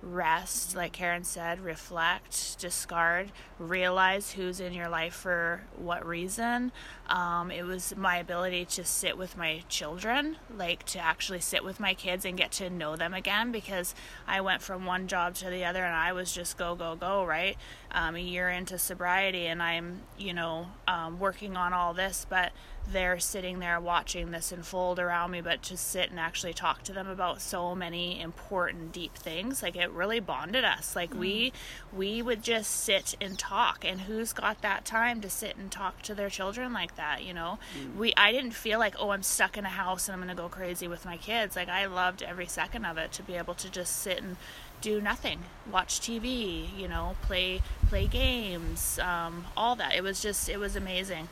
rest 0.00 0.76
like 0.76 0.92
Karen 0.92 1.24
said 1.24 1.58
reflect 1.58 2.56
discard 2.60 3.32
realize 3.58 4.32
who's 4.32 4.60
in 4.60 4.72
your 4.72 4.88
life 4.88 5.14
for 5.14 5.62
what 5.76 6.06
reason. 6.06 6.70
Um, 7.08 7.50
it 7.50 7.64
was 7.64 7.96
my 7.96 8.18
ability 8.18 8.64
to 8.66 8.84
sit 8.84 9.18
with 9.18 9.36
my 9.36 9.64
children 9.68 10.36
like 10.56 10.84
to 10.86 11.00
actually 11.00 11.40
sit 11.40 11.64
with 11.64 11.80
my 11.80 11.94
kids 11.94 12.24
and 12.24 12.36
get 12.36 12.52
to 12.52 12.70
know 12.70 12.94
them 12.94 13.12
again 13.12 13.50
because 13.50 13.94
I 14.26 14.40
went 14.40 14.62
from 14.62 14.86
one 14.86 15.08
job 15.08 15.34
to 15.36 15.50
the 15.50 15.64
other 15.64 15.84
and 15.84 15.96
I 15.96 16.12
was 16.12 16.32
just 16.32 16.56
go 16.56 16.76
go 16.76 16.94
go 16.94 17.24
right? 17.24 17.56
Um, 17.90 18.14
a 18.14 18.20
year 18.20 18.48
into 18.48 18.78
sobriety 18.78 19.46
and 19.46 19.60
I'm 19.60 20.02
you 20.16 20.32
know 20.32 20.68
um, 20.86 21.18
working 21.18 21.56
on 21.56 21.72
all 21.72 21.92
this 21.92 22.24
but 22.28 22.52
they're 22.92 23.18
sitting 23.18 23.58
there 23.58 23.80
watching 23.80 24.30
this 24.30 24.52
unfold 24.52 24.98
around 24.98 25.30
me 25.30 25.40
but 25.40 25.62
to 25.62 25.76
sit 25.76 26.10
and 26.10 26.18
actually 26.18 26.52
talk 26.52 26.82
to 26.82 26.92
them 26.92 27.08
about 27.08 27.40
so 27.40 27.74
many 27.74 28.20
important 28.20 28.92
deep 28.92 29.14
things 29.14 29.62
like 29.62 29.76
it 29.76 29.90
really 29.90 30.20
bonded 30.20 30.64
us. 30.64 30.96
Like 30.96 31.14
we 31.14 31.52
we 31.92 32.22
would 32.22 32.42
just 32.42 32.70
sit 32.70 33.14
and 33.20 33.38
talk 33.38 33.84
and 33.84 34.02
who's 34.02 34.32
got 34.32 34.62
that 34.62 34.84
time 34.84 35.20
to 35.20 35.30
sit 35.30 35.56
and 35.56 35.70
talk 35.70 36.02
to 36.02 36.14
their 36.14 36.30
children 36.30 36.72
like 36.72 36.96
that 36.96 37.24
you 37.24 37.34
know? 37.34 37.58
We 37.96 38.12
i 38.16 38.32
didn't 38.32 38.52
feel 38.52 38.78
like 38.78 38.94
oh 38.98 39.10
i'm 39.10 39.22
stuck 39.22 39.56
in 39.56 39.64
a 39.64 39.70
house 39.70 40.08
and 40.08 40.14
i'm 40.14 40.20
going 40.20 40.34
to 40.34 40.40
go 40.40 40.48
crazy 40.48 40.88
with 40.88 41.04
my 41.04 41.16
kids. 41.16 41.56
Like 41.56 41.68
i 41.68 41.86
loved 41.86 42.22
every 42.22 42.46
second 42.46 42.84
of 42.84 42.98
it 42.98 43.12
to 43.12 43.22
be 43.22 43.34
able 43.34 43.54
to 43.54 43.70
just 43.70 43.96
sit 43.96 44.18
and 44.22 44.36
do 44.80 45.00
nothing 45.00 45.40
watch 45.72 46.00
tv 46.00 46.68
you 46.78 46.86
know 46.86 47.16
play 47.22 47.60
play 47.88 48.06
games 48.06 48.98
um, 49.00 49.44
all 49.56 49.76
that. 49.76 49.94
It 49.94 50.02
was 50.02 50.20
just 50.20 50.48
it 50.48 50.58
was 50.58 50.76
amazing 50.76 51.28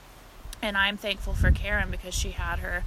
and 0.63 0.77
I'm 0.77 0.97
thankful 0.97 1.35
for 1.35 1.51
Karen 1.51 1.91
because 1.91 2.15
she 2.15 2.31
had 2.31 2.61
her, 2.61 2.85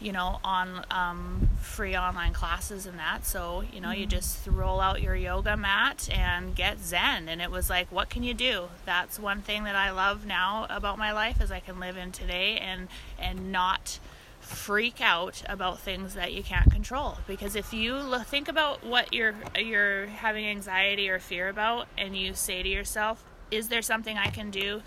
you 0.00 0.12
know, 0.12 0.40
on 0.42 0.84
um, 0.90 1.48
free 1.60 1.96
online 1.96 2.32
classes 2.32 2.86
and 2.86 2.98
that. 2.98 3.24
So 3.24 3.62
you 3.72 3.80
know, 3.80 3.90
you 3.90 4.06
just 4.06 4.46
roll 4.46 4.80
out 4.80 5.00
your 5.02 5.14
yoga 5.14 5.56
mat 5.56 6.08
and 6.12 6.54
get 6.54 6.80
Zen, 6.80 7.28
and 7.28 7.40
it 7.40 7.50
was 7.50 7.70
like, 7.70 7.90
what 7.90 8.10
can 8.10 8.22
you 8.22 8.34
do? 8.34 8.68
That's 8.84 9.18
one 9.18 9.40
thing 9.42 9.64
that 9.64 9.76
I 9.76 9.90
love 9.90 10.26
now 10.26 10.66
about 10.68 10.98
my 10.98 11.12
life 11.12 11.40
is 11.40 11.50
I 11.50 11.60
can 11.60 11.80
live 11.80 11.96
in 11.96 12.12
today 12.12 12.58
and 12.58 12.88
and 13.18 13.52
not 13.52 13.98
freak 14.40 15.00
out 15.00 15.42
about 15.48 15.78
things 15.78 16.14
that 16.14 16.32
you 16.32 16.42
can't 16.42 16.70
control 16.70 17.16
because 17.28 17.54
if 17.54 17.72
you 17.72 17.94
look, 17.94 18.26
think 18.26 18.48
about 18.48 18.84
what 18.84 19.12
you're 19.12 19.34
you're 19.56 20.06
having 20.06 20.44
anxiety 20.44 21.08
or 21.08 21.18
fear 21.20 21.48
about 21.48 21.86
and 21.96 22.16
you 22.16 22.34
say 22.34 22.62
to 22.62 22.68
yourself 22.68 23.24
is 23.52 23.68
there 23.68 23.82
something 23.82 24.18
I 24.18 24.28
can 24.28 24.50
do 24.50 24.82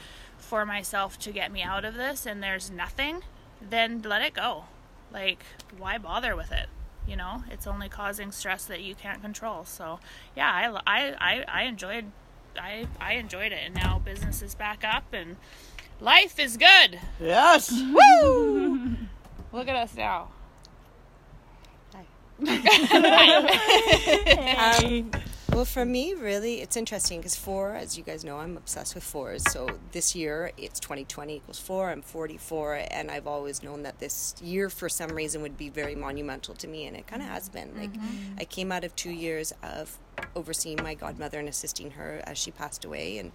for 0.56 0.66
myself 0.66 1.20
to 1.20 1.34
get 1.34 1.52
me 1.52 1.62
out 1.62 1.84
of 1.84 1.96
this 1.96 2.26
and 2.26 2.42
there's 2.42 2.72
nothing, 2.72 3.24
then 3.62 4.02
let 4.04 4.22
it 4.22 4.34
go. 4.34 4.64
Like, 5.12 5.44
why 5.78 5.98
bother 5.98 6.34
with 6.34 6.54
it? 6.54 6.70
You 7.06 7.18
know, 7.18 7.44
it's 7.52 7.68
only 7.68 7.90
causing 7.90 8.32
stress 8.32 8.64
that 8.68 8.80
you 8.80 8.96
can't 8.96 9.22
control. 9.22 9.66
So, 9.66 10.00
yeah, 10.34 10.50
I, 10.50 10.80
I, 10.88 11.14
I, 11.20 11.44
I 11.50 11.64
enjoyed, 11.64 12.06
I, 12.58 12.88
I 13.02 13.16
enjoyed 13.16 13.52
it, 13.52 13.60
and 13.66 13.76
now 13.76 14.00
business 14.00 14.42
is 14.42 14.56
back 14.56 14.86
up 14.86 15.12
and 15.12 15.36
life 16.00 16.40
is 16.40 16.56
good. 16.56 17.02
yes. 17.20 17.70
Woo! 17.74 18.96
Look 19.52 19.68
at 19.68 19.76
us 19.76 19.94
now. 19.94 20.30
Hi. 21.94 22.06
Um, 24.86 25.12
well, 25.56 25.64
for 25.66 25.86
me, 25.86 26.14
really, 26.14 26.62
it's 26.62 26.76
interesting 26.76 27.20
because 27.20 27.36
four, 27.36 27.76
as 27.76 27.98
you 27.98 28.04
guys 28.04 28.26
know, 28.26 28.40
I'm 28.40 28.58
obsessed 28.58 28.94
with 28.94 29.06
fours. 29.06 29.42
So 29.52 29.80
this 29.94 30.14
year, 30.14 30.52
it's 30.58 30.82
2020 30.82 31.38
equals 31.38 31.60
four. 31.60 31.90
I'm 31.90 32.02
44, 32.02 32.88
and 32.92 33.10
I've 33.10 33.26
always 33.26 33.64
known 33.64 33.84
that 33.84 34.00
this 34.00 34.36
year, 34.44 34.70
for 34.70 34.90
some 34.90 35.12
reason, 35.12 35.42
would 35.42 35.58
be 35.58 35.70
very 35.70 35.96
monumental 35.96 36.56
to 36.56 36.68
me, 36.68 36.88
and 36.88 36.98
it 36.98 37.08
kind 37.08 37.22
of 37.22 37.30
has 37.30 37.48
been. 37.48 37.72
Like, 37.78 37.94
mm-hmm. 37.94 38.34
I 38.38 38.44
came 38.44 38.70
out 38.70 38.84
of 38.84 38.94
two 38.98 39.12
years 39.12 39.54
of 39.64 39.98
overseeing 40.36 40.84
my 40.84 40.94
godmother 40.94 41.40
and 41.40 41.48
assisting 41.48 41.92
her 41.92 42.22
as 42.26 42.38
she 42.38 42.52
passed 42.52 42.84
away, 42.84 43.18
and 43.18 43.32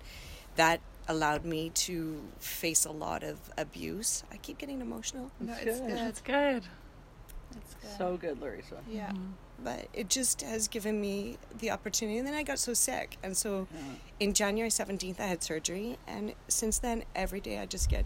that 0.56 0.80
allowed 1.08 1.46
me 1.46 1.70
to 1.70 2.20
face 2.38 2.84
a 2.84 2.92
lot 2.92 3.22
of 3.22 3.38
abuse. 3.56 4.24
I 4.30 4.36
keep 4.36 4.58
getting 4.58 4.82
emotional. 4.82 5.30
That's 5.40 5.80
good. 5.80 5.90
That's 5.90 6.20
good. 6.20 6.64
So 7.96 8.18
good, 8.18 8.40
Larissa. 8.42 8.76
Yeah. 8.90 9.08
Mm-hmm. 9.08 9.32
But 9.62 9.88
it 9.92 10.08
just 10.08 10.40
has 10.42 10.68
given 10.68 11.00
me 11.00 11.36
the 11.58 11.70
opportunity. 11.70 12.18
And 12.18 12.26
then 12.26 12.34
I 12.34 12.42
got 12.42 12.58
so 12.58 12.72
sick. 12.74 13.18
And 13.22 13.36
so 13.36 13.66
in 14.18 14.32
January 14.32 14.70
17th, 14.70 15.20
I 15.20 15.26
had 15.26 15.42
surgery. 15.42 15.98
And 16.06 16.32
since 16.48 16.78
then, 16.78 17.04
every 17.14 17.40
day 17.40 17.58
I 17.58 17.66
just 17.66 17.88
get 17.90 18.04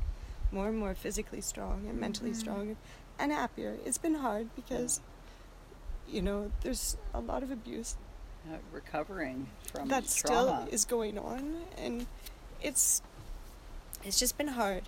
more 0.50 0.68
and 0.68 0.78
more 0.78 0.94
physically 0.94 1.40
strong 1.40 1.86
and 1.88 2.00
mentally 2.00 2.34
strong 2.34 2.76
and 3.18 3.30
happier. 3.32 3.76
It's 3.84 3.98
been 3.98 4.14
hard 4.16 4.48
because, 4.56 5.00
you 6.08 6.22
know, 6.22 6.50
there's 6.62 6.96
a 7.12 7.20
lot 7.20 7.42
of 7.42 7.50
abuse 7.50 7.96
Uh, 8.50 8.56
recovering 8.72 9.46
from 9.72 9.88
that 9.88 10.06
trauma. 10.08 10.66
still 10.66 10.68
is 10.70 10.84
going 10.84 11.18
on. 11.18 11.62
And 11.78 12.06
it's, 12.62 13.00
it's 14.04 14.18
just 14.18 14.36
been 14.36 14.48
hard. 14.48 14.82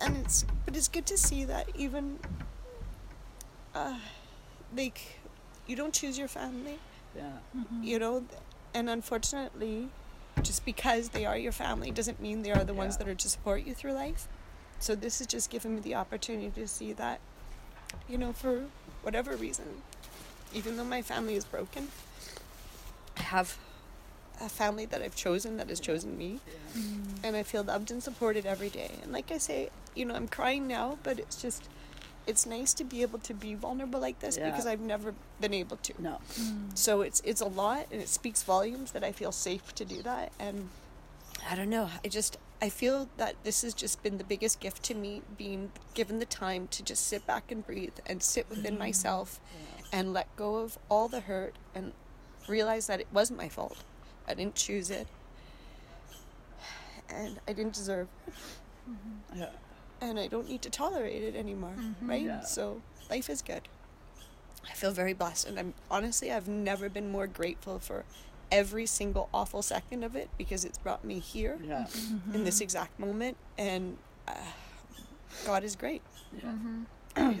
And 0.00 0.16
it's, 0.16 0.44
but 0.64 0.74
it's 0.76 0.88
good 0.88 1.06
to 1.06 1.16
see 1.18 1.44
that 1.44 1.68
even, 1.76 2.18
uh, 3.74 3.98
like, 4.76 5.20
you 5.66 5.76
don't 5.76 5.92
choose 5.94 6.18
your 6.18 6.28
family. 6.28 6.78
Yeah. 7.16 7.30
Mm-hmm. 7.56 7.84
you 7.84 8.00
know 8.00 8.24
and 8.74 8.90
unfortunately 8.90 9.88
just 10.42 10.64
because 10.64 11.10
they 11.10 11.24
are 11.24 11.38
your 11.38 11.52
family 11.52 11.92
doesn't 11.92 12.20
mean 12.20 12.42
they 12.42 12.50
are 12.50 12.64
the 12.64 12.74
ones 12.74 12.96
that 12.96 13.06
are 13.06 13.14
to 13.14 13.28
support 13.28 13.64
you 13.64 13.72
through 13.72 13.92
life. 13.92 14.26
So 14.80 14.96
this 14.96 15.18
has 15.20 15.28
just 15.28 15.48
given 15.48 15.76
me 15.76 15.80
the 15.80 15.94
opportunity 15.94 16.50
to 16.60 16.66
see 16.66 16.92
that 16.94 17.20
you 18.08 18.18
know 18.18 18.32
for 18.32 18.64
whatever 19.02 19.36
reason 19.36 19.64
even 20.52 20.76
though 20.76 20.84
my 20.84 21.02
family 21.02 21.34
is 21.34 21.44
broken 21.44 21.88
i 23.16 23.22
have 23.22 23.58
a 24.40 24.48
family 24.48 24.84
that 24.84 25.00
i've 25.00 25.14
chosen 25.14 25.56
that 25.58 25.68
has 25.68 25.78
chosen 25.78 26.18
me. 26.18 26.40
Mm-hmm. 26.76 27.24
And 27.24 27.36
i 27.36 27.42
feel 27.44 27.62
loved 27.62 27.90
and 27.90 28.02
supported 28.02 28.44
every 28.44 28.68
day. 28.68 28.90
And 29.02 29.12
like 29.12 29.30
i 29.30 29.38
say 29.38 29.70
you 29.94 30.04
know 30.04 30.14
i'm 30.14 30.26
crying 30.28 30.66
now 30.66 30.98
but 31.02 31.18
it's 31.18 31.40
just 31.40 31.68
it's 32.26 32.46
nice 32.46 32.72
to 32.74 32.84
be 32.84 33.02
able 33.02 33.18
to 33.20 33.34
be 33.34 33.54
vulnerable 33.54 34.00
like 34.00 34.20
this 34.20 34.36
Yeah. 34.36 34.50
because 34.50 34.66
I've 34.66 34.80
never 34.80 35.14
been 35.40 35.54
able 35.54 35.76
to. 35.78 36.02
No. 36.02 36.20
Mm. 36.34 36.76
So 36.76 37.02
it's 37.02 37.20
it's 37.24 37.40
a 37.40 37.46
lot 37.46 37.86
and 37.90 38.00
it 38.00 38.08
speaks 38.08 38.42
volumes 38.42 38.92
that 38.92 39.04
I 39.04 39.12
feel 39.12 39.32
safe 39.32 39.74
to 39.74 39.84
do 39.84 40.02
that 40.02 40.32
and 40.38 40.70
I 41.48 41.54
don't 41.54 41.70
know. 41.70 41.90
I 42.04 42.08
just 42.08 42.38
I 42.62 42.68
feel 42.70 43.08
that 43.18 43.34
this 43.44 43.62
has 43.62 43.74
just 43.74 44.02
been 44.02 44.18
the 44.18 44.24
biggest 44.24 44.60
gift 44.60 44.82
to 44.84 44.94
me 44.94 45.22
being 45.36 45.72
given 45.92 46.18
the 46.18 46.24
time 46.24 46.68
to 46.68 46.82
just 46.82 47.06
sit 47.06 47.26
back 47.26 47.50
and 47.52 47.66
breathe 47.66 47.98
and 48.06 48.22
sit 48.22 48.48
within 48.48 48.76
mm. 48.76 48.80
myself 48.80 49.40
and 49.92 50.12
let 50.12 50.34
go 50.36 50.56
of 50.56 50.78
all 50.88 51.08
the 51.08 51.20
hurt 51.20 51.54
and 51.74 51.92
realize 52.48 52.86
that 52.86 53.00
it 53.00 53.08
wasn't 53.12 53.38
my 53.38 53.48
fault. 53.48 53.78
I 54.26 54.34
didn't 54.34 54.54
choose 54.54 54.90
it. 54.90 55.06
And 57.10 57.38
I 57.46 57.52
didn't 57.52 57.74
deserve 57.74 58.08
it. 58.26 58.32
Mm-hmm. 58.90 59.40
Yeah. 59.40 59.50
And 60.00 60.18
I 60.18 60.26
don't 60.26 60.48
need 60.48 60.62
to 60.62 60.70
tolerate 60.70 61.22
it 61.22 61.34
anymore, 61.36 61.74
mm-hmm. 61.78 62.10
right? 62.10 62.22
Yeah. 62.22 62.40
So 62.40 62.82
life 63.10 63.30
is 63.30 63.42
good. 63.42 63.62
I 64.68 64.72
feel 64.74 64.92
very 64.92 65.12
blessed 65.12 65.46
and 65.48 65.58
I'm 65.58 65.74
honestly 65.90 66.32
I've 66.32 66.48
never 66.48 66.88
been 66.88 67.10
more 67.10 67.26
grateful 67.26 67.78
for 67.78 68.04
every 68.50 68.86
single 68.86 69.28
awful 69.32 69.62
second 69.62 70.04
of 70.04 70.16
it 70.16 70.28
because 70.38 70.64
it's 70.64 70.78
brought 70.78 71.04
me 71.04 71.18
here 71.18 71.58
Yeah. 71.62 71.84
Mm-hmm. 71.88 72.34
in 72.34 72.44
this 72.44 72.60
exact 72.60 72.98
moment 72.98 73.36
and 73.58 73.98
uh, 74.26 74.32
God 75.44 75.64
is 75.64 75.76
great. 75.76 76.02
Yeah. 76.36 76.50
Mm-hmm. 76.50 76.82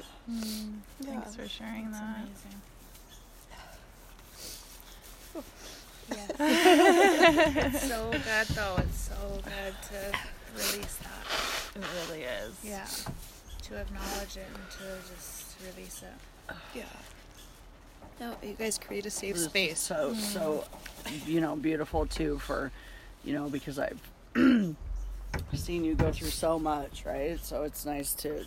Yeah. 1.00 1.10
Thanks 1.20 1.36
for 1.36 1.46
sharing 1.48 1.90
that. 1.90 2.16
Amazing. 2.16 2.62
it's 6.38 7.88
so 7.88 8.10
good 8.10 8.46
though. 8.54 8.76
It's 8.78 8.98
so 9.08 9.40
good 9.42 9.74
to 9.90 10.18
release 10.56 10.96
that. 10.96 11.63
It 11.74 11.84
really 12.08 12.22
is. 12.22 12.54
Yeah. 12.62 12.86
To 13.62 13.76
acknowledge 13.76 14.36
it 14.36 14.46
and 14.54 14.70
to 14.70 15.14
just 15.14 15.56
release 15.74 16.02
it. 16.02 16.54
Yeah. 16.74 16.84
No, 18.20 18.36
you 18.42 18.54
guys 18.54 18.78
create 18.78 19.06
a 19.06 19.10
safe 19.10 19.34
This 19.34 19.42
is 19.42 19.48
space. 19.48 19.80
So 19.80 20.14
so, 20.14 20.64
you 21.26 21.40
know, 21.40 21.56
beautiful 21.56 22.06
too 22.06 22.38
for, 22.38 22.70
you 23.24 23.32
know, 23.32 23.48
because 23.48 23.78
I've 23.78 24.00
seen 25.54 25.84
you 25.84 25.94
go 25.94 26.12
through 26.12 26.28
so 26.28 26.58
much, 26.58 27.04
right? 27.04 27.40
So 27.42 27.64
it's 27.64 27.84
nice 27.84 28.12
to, 28.14 28.44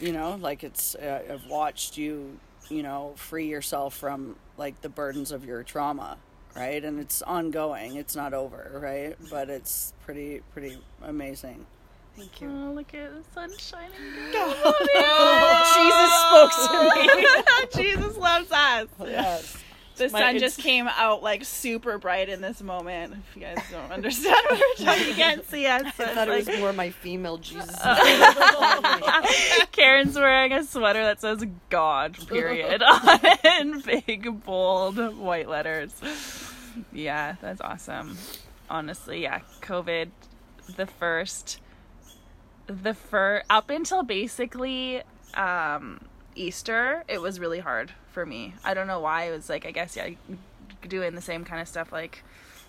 you 0.00 0.12
know, 0.12 0.36
like 0.40 0.64
it's 0.64 0.94
uh, 0.94 1.22
I've 1.30 1.46
watched 1.46 1.98
you, 1.98 2.38
you 2.70 2.82
know, 2.82 3.12
free 3.16 3.46
yourself 3.46 3.94
from 3.94 4.36
like 4.56 4.80
the 4.80 4.88
burdens 4.88 5.32
of 5.32 5.44
your 5.44 5.62
trauma, 5.62 6.16
right? 6.56 6.82
And 6.82 6.98
it's 6.98 7.20
ongoing. 7.22 7.96
It's 7.96 8.16
not 8.16 8.32
over, 8.32 8.70
right? 8.82 9.16
But 9.30 9.50
it's 9.50 9.92
pretty 10.06 10.40
pretty 10.52 10.78
amazing. 11.02 11.66
Thank 12.18 12.40
you. 12.40 12.48
Oh, 12.50 12.72
look 12.72 12.92
at 12.94 13.10
the 13.14 13.22
sun 13.32 13.50
shining. 13.58 13.90
Oh, 14.34 15.64
Jesus 15.74 16.12
spoke 16.24 16.52
to 16.70 17.80
me. 17.80 17.82
Jesus 17.96 18.16
loves 18.16 18.50
us. 18.50 18.88
Oh, 19.00 19.06
yes. 19.06 19.56
The 19.96 20.08
My- 20.10 20.20
sun 20.20 20.36
it's- 20.36 20.40
just 20.54 20.58
came 20.64 20.86
out 20.88 21.22
like 21.24 21.44
super 21.44 21.98
bright 21.98 22.28
in 22.28 22.40
this 22.40 22.62
moment. 22.62 23.14
If 23.14 23.36
you 23.36 23.42
guys 23.42 23.58
don't 23.70 23.90
understand 23.90 24.36
what 24.48 24.60
we're 24.78 24.84
talking, 24.86 25.08
you 25.08 25.14
can't 25.14 25.44
see 25.48 25.66
us. 25.66 25.82
I 25.84 25.90
thought 25.90 26.28
it 26.28 26.30
like- 26.30 26.46
was 26.46 26.58
more 26.60 26.72
my 26.72 26.90
female 26.90 27.38
Jesus. 27.38 27.74
Karen's 29.72 30.14
wearing 30.16 30.52
a 30.52 30.64
sweater 30.64 31.02
that 31.02 31.20
says 31.20 31.44
God, 31.70 32.16
period, 32.28 32.82
on 32.82 33.20
it 33.22 33.44
in 33.60 33.80
big, 33.80 34.44
bold, 34.44 34.98
white 35.18 35.48
letters. 35.48 35.92
Yeah, 36.92 37.36
that's 37.40 37.60
awesome. 37.60 38.16
Honestly, 38.70 39.22
yeah, 39.22 39.40
COVID, 39.62 40.10
the 40.76 40.86
first, 40.86 41.58
the 42.68 42.94
fir 42.94 43.42
up 43.50 43.70
until 43.70 44.02
basically 44.02 45.02
um, 45.34 46.00
Easter, 46.34 47.02
it 47.08 47.20
was 47.20 47.40
really 47.40 47.58
hard 47.58 47.92
for 48.12 48.24
me. 48.24 48.54
I 48.64 48.74
don't 48.74 48.86
know 48.86 49.00
why. 49.00 49.24
It 49.24 49.30
was 49.32 49.48
like, 49.48 49.66
I 49.66 49.70
guess, 49.70 49.96
yeah, 49.96 50.10
doing 50.86 51.14
the 51.14 51.20
same 51.20 51.44
kind 51.44 51.60
of 51.60 51.68
stuff, 51.68 51.90
like 51.92 52.22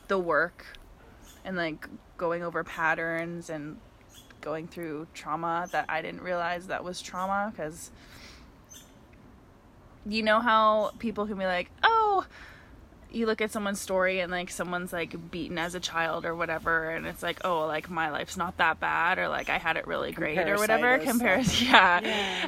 the 0.07 0.17
work 0.17 0.65
and 1.45 1.55
like 1.55 1.87
going 2.17 2.43
over 2.43 2.63
patterns 2.63 3.49
and 3.49 3.77
going 4.41 4.67
through 4.67 5.07
trauma 5.13 5.67
that 5.71 5.85
I 5.89 6.01
didn't 6.01 6.21
realize 6.21 6.67
that 6.67 6.83
was 6.83 7.01
trauma 7.01 7.51
because 7.51 7.91
you 10.05 10.23
know 10.23 10.39
how 10.39 10.91
people 10.99 11.27
can 11.27 11.37
be 11.37 11.45
like, 11.45 11.69
oh, 11.83 12.25
you 13.11 13.25
look 13.25 13.41
at 13.41 13.51
someone's 13.51 13.79
story 13.79 14.19
and 14.19 14.31
like 14.31 14.49
someone's 14.51 14.93
like 14.93 15.31
beaten 15.31 15.57
as 15.57 15.73
a 15.75 15.79
child 15.79 16.25
or 16.25 16.35
whatever, 16.35 16.89
and 16.91 17.05
it's 17.07 17.23
like, 17.23 17.39
oh, 17.43 17.65
like 17.65 17.89
my 17.89 18.09
life's 18.11 18.37
not 18.37 18.57
that 18.57 18.79
bad, 18.79 19.17
or 19.17 19.27
like 19.27 19.49
I 19.49 19.57
had 19.57 19.77
it 19.77 19.87
really 19.87 20.11
great 20.11 20.37
or 20.37 20.57
whatever. 20.57 20.97
Compares, 20.99 21.61
yeah. 21.69 21.99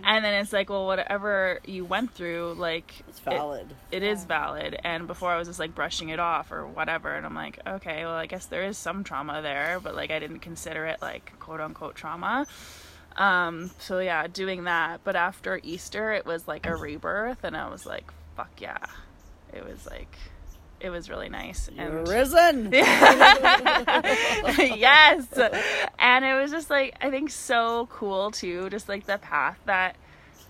And 0.03 0.23
then 0.23 0.35
it's 0.35 0.53
like, 0.53 0.69
well, 0.69 0.85
whatever 0.85 1.59
you 1.65 1.83
went 1.85 2.13
through, 2.13 2.55
like 2.57 2.93
It's 3.09 3.19
it- 3.19 3.23
valid. 3.25 3.73
it 3.91 4.03
is 4.03 4.23
valid. 4.25 4.77
And 4.83 5.07
before 5.07 5.31
i 5.31 5.37
was 5.37 5.47
just 5.47 5.59
like 5.59 5.73
brushing 5.75 6.09
it 6.09 6.19
off 6.19 6.51
or 6.51 6.65
whatever 6.67 7.13
and 7.13 7.25
i'm 7.25 7.33
like 7.35 7.59
okay 7.65 8.03
well 8.05 8.13
i 8.13 8.25
guess 8.25 8.45
there 8.45 8.63
is 8.63 8.77
some 8.77 9.03
trauma 9.03 9.41
there 9.41 9.79
but 9.81 9.95
like 9.95 10.11
i 10.11 10.19
didn't 10.19 10.39
consider 10.39 10.85
it 10.85 11.01
like 11.01 11.37
quote 11.39 11.59
unquote 11.61 11.95
trauma. 11.95 12.45
Um 13.15 13.71
so 13.79 13.99
yeah 13.99 14.27
doing 14.27 14.65
that. 14.65 15.01
But 15.03 15.15
after 15.15 15.59
easter 15.63 16.11
it 16.13 16.25
was 16.25 16.47
like 16.47 16.65
a 16.65 16.75
rebirth 16.75 17.43
and 17.43 17.57
i 17.57 17.69
was 17.69 17.85
like 17.85 18.05
fuck 18.35 18.51
yeah. 18.59 18.85
It 19.53 19.65
was 19.67 19.85
like 19.85 20.15
it 20.83 20.89
was 20.89 21.09
really 21.09 21.29
nice 21.29 21.69
You're 21.75 21.99
and 21.99 22.07
risen. 22.07 22.69
yes 22.73 24.03
and 25.99 26.25
it 26.25 26.33
was 26.33 26.51
just 26.51 26.69
like 26.69 26.95
i 27.01 27.09
think 27.09 27.29
so 27.29 27.87
cool 27.91 28.31
too 28.31 28.69
just 28.69 28.89
like 28.89 29.05
the 29.05 29.17
path 29.17 29.57
that 29.65 29.95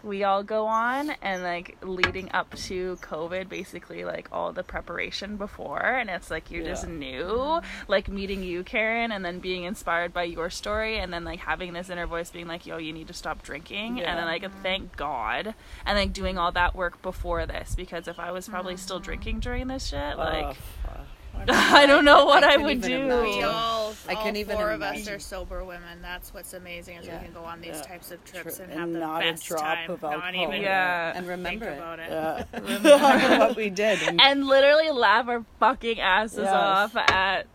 we 0.04 0.24
all 0.24 0.44
go 0.44 0.66
on 0.66 1.12
and 1.22 1.44
like 1.44 1.78
leading 1.82 2.32
up 2.32 2.54
to 2.56 2.98
covid 3.02 3.48
basically 3.50 4.04
like 4.04 4.28
all 4.32 4.52
the 4.52 4.64
preparation 4.64 5.38
before 5.38 5.82
and 5.82 6.10
it's 6.10 6.32
like 6.32 6.50
you're 6.50 6.66
just 6.66 6.88
Yeah. 6.88 6.94
new 6.94 7.62
like 7.88 8.08
meeting 8.10 8.44
you 8.44 8.64
karen 8.64 9.12
and 9.12 9.24
then 9.24 9.40
being 9.40 9.64
inspired 9.64 10.14
by 10.14 10.24
your 10.24 10.50
story 10.50 10.98
and 10.98 11.14
then 11.14 11.24
like 11.24 11.40
having 11.40 11.74
this 11.74 11.90
inner 11.90 12.08
voice 12.08 12.30
being 12.32 12.48
like 12.48 12.66
yo 12.66 12.78
you 12.78 12.94
need 12.94 13.08
to 13.08 13.14
stop 13.14 13.44
drinking 13.44 14.00
and 14.00 14.18
then 14.18 14.18
Yeah. 14.18 14.26
like 14.26 14.44
mm-hmm. 14.44 14.64
thank 14.64 14.98
god 14.98 15.54
and 15.86 15.98
like 15.98 16.14
doing 16.14 16.38
all 16.38 16.52
that 16.54 16.76
work 16.76 17.02
before 17.02 17.46
this 17.46 17.76
because 17.76 18.08
if 18.08 18.20
i 18.20 18.32
was 18.32 18.48
probably 18.48 18.74
mm-hmm. 18.74 18.82
still 18.82 19.00
drinking 19.00 19.40
during 19.40 19.68
this 19.68 19.88
shit 19.88 20.18
like 20.18 20.46
oh, 20.46 20.54
fuck. 20.84 21.01
I 21.48 21.86
don't 21.88 22.06
know 22.06 22.26
what 22.26 22.44
I, 22.44 22.52
couldn't 22.52 22.64
would 22.66 22.78
even 22.86 22.90
do. 23.10 23.22
We 23.22 23.30
imagine. 23.32 23.44
all, 23.46 23.94
I 24.08 24.14
all 24.14 24.22
couldn't 24.22 24.36
even 24.38 24.56
four 24.58 24.72
of 24.72 24.82
us 24.82 25.08
are 25.08 25.18
sober 25.20 25.64
women. 25.64 26.02
That's 26.02 26.34
what's 26.34 26.54
amazing 26.54 26.98
is 26.98 27.08
Yeah. 27.08 27.18
we 27.20 27.26
can 27.26 27.34
go 27.34 27.42
on 27.44 27.62
these 27.62 27.76
Yeah. 27.78 27.82
types 27.82 28.12
of 28.12 28.24
trips 28.26 28.58
Tri- 28.58 28.66
and 28.66 28.74
and 28.74 28.80
have 28.82 28.94
the 28.94 29.00
not 29.00 29.22
a 29.26 29.32
best 29.32 29.46
drop 29.48 29.62
time. 29.62 29.90
of 29.92 30.02
not 30.02 30.36
even 30.36 30.62
Yeah. 30.62 31.08
and 31.16 31.26
think 31.26 31.30
remember 31.30 31.66
it. 31.70 31.78
about 31.78 32.00
it. 32.00 32.10
Yeah. 32.12 33.38
what 33.48 33.56
we 33.56 33.70
did. 33.70 34.02
And 34.04 34.22
and 34.22 34.46
literally 34.48 34.92
laugh 34.92 35.28
our 35.28 35.44
fucking 35.60 36.00
asses 36.00 36.40
Yes. 36.40 36.54
off 36.54 36.96
at 36.96 37.48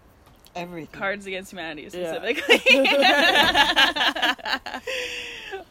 Everything. 0.57 0.99
Cards 0.99 1.27
Against 1.27 1.53
Humanity 1.53 1.83
Yeah. 1.83 2.15
specifically. 2.15 2.89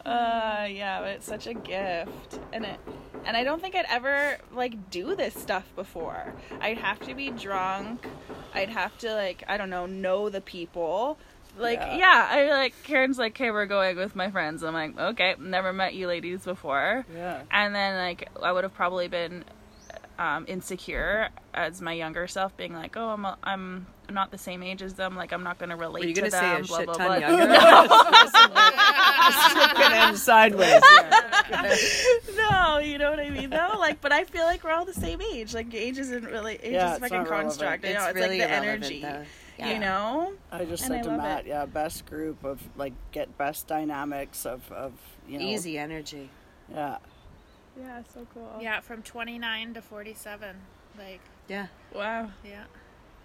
uh, 0.06 0.66
yeah, 0.70 1.00
but 1.00 1.10
it's 1.10 1.26
such 1.26 1.46
a 1.46 1.54
gift, 1.54 2.38
and 2.52 2.64
it, 2.64 2.78
and 3.26 3.36
I 3.36 3.44
don't 3.44 3.60
think 3.60 3.74
I'd 3.74 3.86
ever 3.88 4.38
like 4.52 4.90
do 4.90 5.14
this 5.16 5.34
stuff 5.34 5.64
before. 5.74 6.32
I'd 6.60 6.78
have 6.78 7.00
to 7.00 7.14
be 7.14 7.30
drunk. 7.30 8.06
I'd 8.54 8.70
have 8.70 8.96
to 8.98 9.12
like 9.14 9.44
I 9.48 9.56
don't 9.56 9.70
know 9.70 9.86
know 9.86 10.30
the 10.30 10.40
people. 10.40 11.18
Like 11.58 11.78
Yeah. 11.78 11.96
yeah, 11.96 12.28
I 12.30 12.50
like 12.50 12.74
Karen's 12.84 13.18
like, 13.18 13.32
okay, 13.32 13.50
we're 13.50 13.66
going 13.66 13.96
with 13.96 14.14
my 14.14 14.30
friends. 14.30 14.62
I'm 14.62 14.74
like, 14.74 14.98
okay, 14.98 15.36
never 15.38 15.72
met 15.72 15.94
you 15.94 16.06
ladies 16.06 16.44
before. 16.44 17.06
yeah. 17.14 17.42
And 17.50 17.74
then 17.74 17.96
like 17.96 18.28
I 18.42 18.52
would 18.52 18.64
have 18.64 18.74
probably 18.74 19.08
been 19.08 19.44
um, 20.18 20.44
insecure 20.48 21.28
as 21.54 21.80
my 21.82 21.92
younger 21.92 22.26
self, 22.26 22.56
being 22.56 22.72
like, 22.74 22.96
"Oh, 22.96 23.08
I'm 23.10 23.24
a, 23.24 23.36
I'm 23.44 23.86
not 24.10 24.30
the 24.30 24.38
same 24.38 24.62
age 24.62 24.82
as 24.82 24.94
them. 24.94 25.16
Like 25.16 25.32
I'm 25.32 25.42
not 25.42 25.58
going 25.58 25.70
to 25.70 25.76
relate 25.76 26.02
Were 26.02 26.08
you 26.08 26.14
to 26.14 26.20
gonna 26.22 26.30
say 26.30 26.40
them." 26.40 26.64
a 26.64 26.66
blah 26.66 26.78
shit 26.78 26.86
blah 26.86 26.94
ton 26.94 27.06
blah. 27.06 27.16
younger? 27.28 27.46
Gonna 29.74 29.96
end 30.08 30.18
sideways. 30.18 30.82
no, 32.50 32.78
you 32.78 32.98
know 32.98 33.10
what 33.10 33.20
I 33.20 33.30
mean 33.30 33.50
though. 33.50 33.76
Like, 33.78 34.00
but 34.00 34.12
I 34.12 34.24
feel 34.24 34.44
like 34.44 34.64
we're 34.64 34.72
all 34.72 34.84
the 34.84 34.94
same 34.94 35.20
age. 35.22 35.54
Like 35.54 35.72
age 35.74 35.98
isn't 35.98 36.24
really 36.24 36.54
age 36.62 36.72
Yeah, 36.72 36.86
is 36.86 36.92
a 36.92 36.94
it's 36.94 37.00
fucking 37.02 37.16
not 37.18 37.30
relevant. 37.30 37.48
construct. 37.58 37.84
You 37.84 37.94
know, 37.94 38.00
It's 38.00 38.08
it's 38.10 38.14
really 38.16 38.38
like 38.38 38.48
the 38.48 38.54
energy. 38.54 39.02
though. 39.02 39.24
You 39.66 39.78
know. 39.78 40.32
I 40.52 40.64
just 40.66 40.84
And 40.84 40.92
said 40.92 41.00
I 41.00 41.02
to 41.02 41.08
love 41.08 41.16
Matt, 41.18 41.46
it. 41.46 41.48
yeah, 41.48 41.66
best 41.66 42.06
group 42.06 42.44
of 42.44 42.60
like 42.76 42.92
get 43.12 43.36
best 43.38 43.66
dynamics 43.66 44.46
of 44.46 44.70
of 44.72 44.92
you 45.28 45.38
know 45.38 45.44
Easy 45.44 45.78
energy. 45.78 46.30
Yeah. 46.72 46.98
Yeah, 47.78 48.02
so 48.14 48.26
cool. 48.32 48.50
Yeah, 48.60 48.80
from 48.80 49.02
29 49.02 49.74
to 49.74 49.82
47. 49.82 50.56
Like, 50.98 51.20
Yeah. 51.48 51.66
Wow. 51.94 52.30
yeah. 52.44 52.64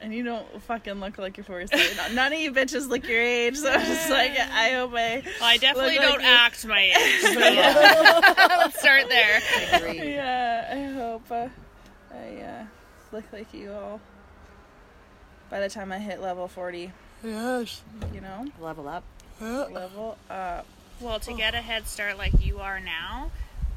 And 0.02 0.14
you 0.14 0.24
don't 0.24 0.62
fucking 0.64 0.96
look 1.00 1.18
like 1.20 1.38
you're 1.38 1.44
47. 1.44 2.16
None 2.16 2.34
of 2.34 2.40
you 2.40 2.52
bitches 2.52 2.90
look 2.90 3.08
your 3.08 3.22
age. 3.22 3.56
So 3.58 3.72
I'm 3.72 3.80
just 3.86 4.10
like, 4.10 4.32
I 4.32 4.72
hope 4.72 4.92
I. 4.96 5.22
Well, 5.24 5.34
I 5.44 5.58
definitely 5.58 6.00
Look 6.00 6.02
don't 6.10 6.22
you. 6.22 6.28
act 6.28 6.66
my 6.66 6.82
age. 6.82 7.22
So 7.22 7.40
let's 7.40 8.80
start 8.80 9.08
there. 9.10 9.42
Agreed. 9.74 10.14
Yeah, 10.16 10.68
I 10.74 10.94
hope 10.98 11.32
uh, 11.32 11.48
I 12.12 12.42
uh, 12.42 12.64
look 13.12 13.26
like 13.32 13.54
you 13.54 13.72
all 13.72 14.02
by 15.52 15.60
the 15.60 15.70
time 15.70 15.92
I 15.92 16.00
hit 16.00 16.20
level 16.20 16.48
40. 16.48 16.92
Yes. 17.24 17.84
You 18.12 18.22
know? 18.22 18.48
Level 18.60 18.88
up. 18.88 19.04
Level 19.40 20.18
up. 20.32 20.66
Well, 21.00 21.20
to 21.20 21.34
get 21.34 21.54
a 21.54 21.58
head 21.62 21.88
start 21.88 22.18
like 22.18 22.44
you 22.44 22.58
are 22.60 22.80
now, 22.80 23.30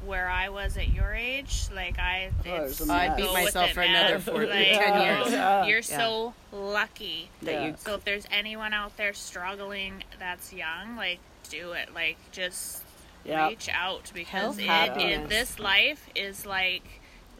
where 0.05 0.29
I 0.29 0.49
was 0.49 0.77
at 0.77 0.91
your 0.93 1.13
age, 1.13 1.65
like 1.73 1.97
I, 1.99 2.29
Oh, 2.45 2.53
it 2.55 2.59
it's, 2.69 2.79
was 2.79 2.89
a 2.89 2.93
I'd 2.93 3.17
beat 3.17 3.31
myself 3.33 3.69
it, 3.69 3.73
for 3.73 3.79
man. 3.81 3.95
another 3.95 4.19
four- 4.19 4.45
Like, 4.45 4.67
10 4.67 5.01
years. 5.01 5.31
Yeah. 5.31 5.65
You're 5.65 5.81
so 5.81 6.33
lucky 6.51 7.29
That 7.41 7.51
Yeah. 7.53 7.65
you 7.67 7.75
So 7.77 7.95
if 7.95 8.03
there's 8.03 8.25
anyone 8.31 8.73
out 8.73 8.95
there 8.97 9.13
struggling 9.13 10.03
that's 10.19 10.53
young, 10.53 10.95
like 10.95 11.19
do 11.49 11.71
it. 11.73 11.93
Like 11.93 12.17
just 12.31 12.83
Yeah. 13.23 13.47
reach 13.47 13.69
out 13.69 14.11
because 14.13 14.57
Health, 14.57 14.97
it, 14.97 15.01
it, 15.01 15.29
this 15.29 15.59
life 15.59 16.07
is 16.15 16.45
like 16.45 16.83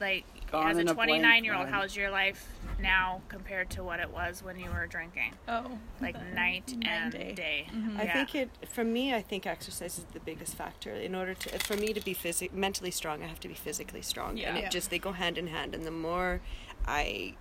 like 0.02 0.26
Gone 0.52 0.72
as 0.72 0.78
a 0.78 0.82
in 0.82 0.88
a 0.89 0.94
29 0.94 1.44
year 1.44 1.56
old, 1.56 1.68
how's 1.68 1.96
your 1.96 2.10
life 2.12 2.48
now 2.80 3.22
compared 3.30 3.70
to 3.72 3.84
what 3.84 4.00
it 4.00 4.12
was 4.12 4.44
when 4.44 4.60
you 4.60 4.70
were 4.70 4.86
drinking? 4.88 5.34
Oh, 5.48 5.78
Like 6.02 6.16
night 6.34 6.36
Night 6.36 6.72
and 6.74 6.88
and 6.88 7.12
day. 7.14 7.34
day. 7.34 7.68
Mm-hmm. 7.74 7.96
Yeah. 7.98 8.02
I 8.04 8.08
think 8.14 8.36
it 8.36 8.50
for 8.68 8.84
me. 8.84 9.14
I 9.14 9.22
think 9.22 9.46
exercise 9.46 9.98
is 9.98 10.06
the 10.14 10.20
biggest 10.20 10.56
factor. 10.56 10.92
In 10.94 11.16
order 11.16 11.34
to 11.34 11.60
for 11.60 11.76
me 11.78 11.94
to 11.94 12.02
be 12.02 12.14
physi- 12.14 12.52
mentally 12.54 12.92
strong, 12.92 13.24
I 13.24 13.28
have 13.28 13.40
to 13.42 13.48
be 13.48 13.54
physically 13.54 14.02
strong, 14.02 14.40
and 14.40 14.58
Yeah. 14.58 14.66
it 14.66 14.72
just 14.72 14.90
they 14.90 15.00
go 15.00 15.12
hand 15.14 15.38
in 15.38 15.48
hand. 15.48 15.74
And 15.74 15.86
the 15.86 15.92
more 15.92 16.42
I 16.86 17.36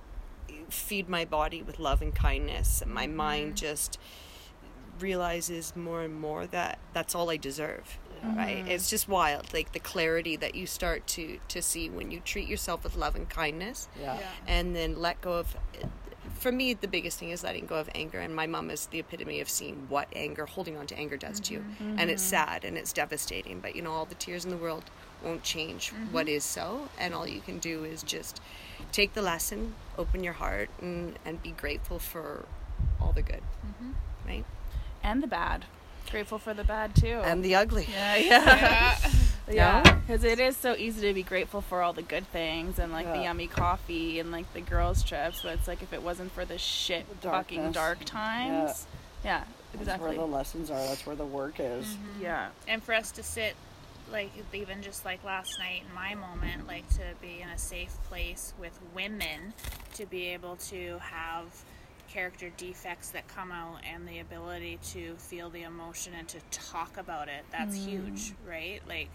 feed 0.68 1.08
my 1.08 1.24
body 1.24 1.62
with 1.62 1.78
love 1.78 2.00
and 2.02 2.14
kindness, 2.14 2.82
my 2.86 3.06
mind 3.06 3.48
mm-hmm. 3.48 3.66
just 3.66 3.98
realizes 5.00 5.74
more 5.74 6.02
and 6.02 6.14
more 6.20 6.46
that 6.46 6.78
that's 6.92 7.14
all 7.14 7.30
I 7.30 7.36
deserve. 7.36 7.98
Right? 8.36 8.58
Mm-hmm. 8.58 8.68
It's 8.68 8.88
just 8.90 9.08
wild, 9.08 9.52
like 9.52 9.72
the 9.72 9.78
clarity 9.78 10.36
that 10.36 10.54
you 10.54 10.66
start 10.66 11.06
to 11.08 11.38
to 11.48 11.62
see 11.62 11.90
when 11.90 12.10
you 12.10 12.20
treat 12.20 12.48
yourself 12.48 12.84
with 12.84 12.96
love 12.96 13.16
and 13.16 13.28
kindness 13.28 13.88
Yeah. 14.00 14.18
and 14.46 14.74
then 14.74 14.96
let 15.00 15.20
go 15.20 15.34
of 15.34 15.56
for 16.34 16.50
me 16.50 16.74
the 16.74 16.88
biggest 16.88 17.18
thing 17.18 17.30
is 17.30 17.44
letting 17.44 17.66
go 17.66 17.76
of 17.76 17.88
anger 17.94 18.18
and 18.18 18.34
my 18.34 18.46
mom 18.46 18.70
is 18.70 18.86
the 18.86 18.98
epitome 18.98 19.40
of 19.40 19.48
seeing 19.48 19.86
what 19.88 20.08
anger 20.14 20.46
holding 20.46 20.76
on 20.76 20.86
to 20.86 20.98
anger 20.98 21.16
does 21.16 21.38
to 21.40 21.54
you. 21.54 21.60
Mm-hmm. 21.60 21.98
And 21.98 22.10
it's 22.10 22.22
mm-hmm. 22.22 22.30
sad 22.30 22.64
and 22.64 22.76
it's 22.76 22.92
devastating 22.92 23.60
but 23.60 23.76
you 23.76 23.82
know 23.82 23.92
all 23.92 24.04
the 24.04 24.14
tears 24.16 24.44
in 24.44 24.50
the 24.50 24.56
world 24.56 24.84
won't 25.22 25.42
change 25.42 25.92
what 26.10 26.28
is 26.28 26.44
so 26.44 26.88
and 26.98 27.14
all 27.14 27.26
you 27.26 27.40
can 27.40 27.58
do 27.58 27.84
is 27.84 28.02
just 28.02 28.42
take 28.92 29.14
the 29.14 29.22
lesson 29.22 29.74
open 29.96 30.22
your 30.22 30.34
heart 30.34 30.68
and, 30.82 31.18
and 31.24 31.42
be 31.42 31.50
grateful 31.52 31.98
for 31.98 32.44
all 33.00 33.12
the 33.12 33.22
good 33.22 33.40
right? 34.26 34.44
And 35.02 35.22
the 35.22 35.26
bad. 35.26 35.66
Grateful 36.10 36.38
for 36.38 36.54
the 36.54 36.64
bad 36.64 36.94
too. 36.94 37.20
and 37.24 37.44
the 37.44 37.54
ugly 37.56 37.88
yeah, 37.90 38.16
yeah, 38.16 38.98
Yeah. 39.48 39.82
yeah. 39.84 39.94
Because 40.06 40.22
it 40.24 40.38
is 40.38 40.56
so 40.56 40.74
easy 40.76 41.06
to 41.08 41.14
be 41.14 41.22
grateful 41.22 41.60
for 41.60 41.82
all 41.82 41.92
the 41.92 42.02
good 42.02 42.26
things 42.30 42.78
and 42.78 42.92
like 42.92 43.06
the 43.12 43.22
yummy 43.22 43.46
coffee 43.46 44.18
and 44.20 44.30
like 44.30 44.52
the 44.54 44.60
girls' 44.60 45.02
trips. 45.02 45.42
But 45.42 45.54
it's 45.54 45.68
like 45.68 45.82
if 45.82 45.92
it 45.92 46.02
wasn't 46.02 46.32
for 46.32 46.44
the 46.44 46.56
shit 46.58 47.04
The 47.22 47.28
fucking 47.30 47.72
dark 47.72 48.04
times. 48.04 48.86
Yeah, 49.24 49.44
That's 49.72 49.82
exactly. 49.82 50.08
where 50.16 50.26
the 50.26 50.32
lessons 50.32 50.70
are. 50.70 50.78
That's 50.78 51.04
where 51.06 51.16
the 51.16 51.24
work 51.26 51.54
is. 51.58 51.84
Mm-hmm. 51.86 52.22
yeah. 52.22 52.48
and 52.68 52.82
for 52.82 52.94
us 52.94 53.10
to 53.12 53.22
sit 53.22 53.54
like 54.12 54.30
even 54.52 54.82
just 54.82 55.04
like 55.06 55.24
last 55.24 55.58
night 55.58 55.82
in 55.88 55.94
my 55.94 56.14
moment 56.14 56.66
like 56.66 56.86
to 56.90 57.00
be 57.22 57.40
in 57.40 57.48
a 57.48 57.56
safe 57.58 57.96
place 58.04 58.52
with 58.60 58.78
women 58.94 59.54
to 59.94 60.04
be 60.04 60.26
able 60.26 60.56
to 60.56 60.98
have 61.00 61.64
character 62.08 62.50
defects 62.56 63.10
that 63.10 63.26
come 63.28 63.50
out 63.52 63.78
and 63.92 64.06
the 64.06 64.18
ability 64.20 64.78
to 64.92 65.14
feel 65.16 65.50
the 65.50 65.62
emotion 65.62 66.12
and 66.18 66.28
to 66.28 66.38
talk 66.50 66.96
about 66.96 67.28
it 67.28 67.44
that's 67.50 67.74
huge 67.76 68.32
right? 68.46 68.80
Like 68.88 69.08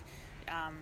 um, 0.48 0.76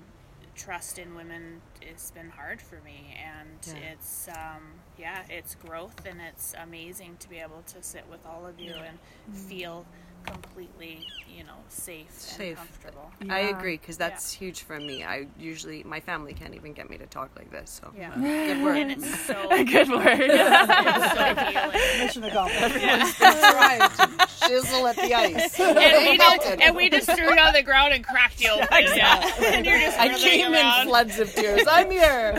trust 0.56 0.98
in 0.98 1.14
women 1.16 1.62
it's 1.82 2.10
been 2.12 2.30
hard 2.30 2.60
for 2.62 2.80
me 2.84 3.16
and 3.24 3.76
Yeah. 3.76 3.92
it's 3.92 4.28
um, 4.30 4.64
yeah 4.98 5.24
it's 5.30 5.56
growth 5.56 6.06
and 6.06 6.20
it's 6.22 6.54
amazing 6.64 7.18
to 7.20 7.30
be 7.30 7.38
able 7.38 7.62
to 7.68 7.84
sit 7.84 8.04
with 8.10 8.26
all 8.26 8.46
of 8.48 8.60
you 8.60 8.74
and 8.74 8.98
feel 9.38 9.86
completely 10.32 11.06
you 11.36 11.44
know 11.44 11.54
safe, 11.70 12.08
and 12.10 12.14
Safe. 12.20 12.58
comfortable 12.58 13.12
I 13.30 13.40
agree 13.42 13.78
because 13.78 13.98
that's 13.98 14.32
huge 14.32 14.62
for 14.62 14.80
me. 14.80 15.04
I 15.04 15.28
usually 15.40 15.84
my 15.84 16.00
family 16.00 16.34
can't 16.34 16.54
even 16.56 16.74
get 16.74 16.90
me 16.90 16.98
to 16.98 17.06
talk 17.08 17.32
like 17.38 17.52
this. 17.52 17.80
So 17.82 17.92
yeah 17.98 18.14
good 18.16 18.64
work. 18.64 18.78
and 18.78 18.92
it's 18.92 19.20
so 19.22 19.34
Good 19.66 19.90
word. 19.90 20.06
it's 20.22 21.14
so 21.58 22.04
Mission 22.04 22.24
accomplished. 22.24 23.18
trying 23.18 23.80
to 23.90 24.28
chisel 24.48 24.88
at 24.88 24.96
the 24.96 25.14
ice. 25.14 25.60
and 25.60 25.76
we, 26.10 26.18
just, 26.18 26.62
and 26.62 26.76
we 26.76 26.90
just 26.90 27.10
threw 27.12 27.32
it 27.32 27.40
on 27.40 27.54
the 27.54 27.64
ground 27.64 27.94
and 27.94 28.04
cracked 28.06 28.40
you 28.42 28.50
open. 28.52 28.68
Yeah. 28.96 29.32
And 29.44 29.66
you're 29.66 29.80
just 29.80 30.00
I 30.00 30.10
came 30.18 30.54
around. 30.54 30.82
in 30.84 30.88
floods 30.88 31.20
of 31.20 31.34
tears. 31.34 31.64
I'm 31.70 31.90
here. 31.92 32.34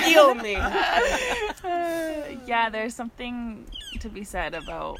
Heal 0.00 0.34
me. 0.34 0.52
yeah, 2.46 2.68
there's 2.70 2.94
something 2.94 3.66
to 4.00 4.08
be 4.08 4.24
said 4.24 4.54
about 4.54 4.98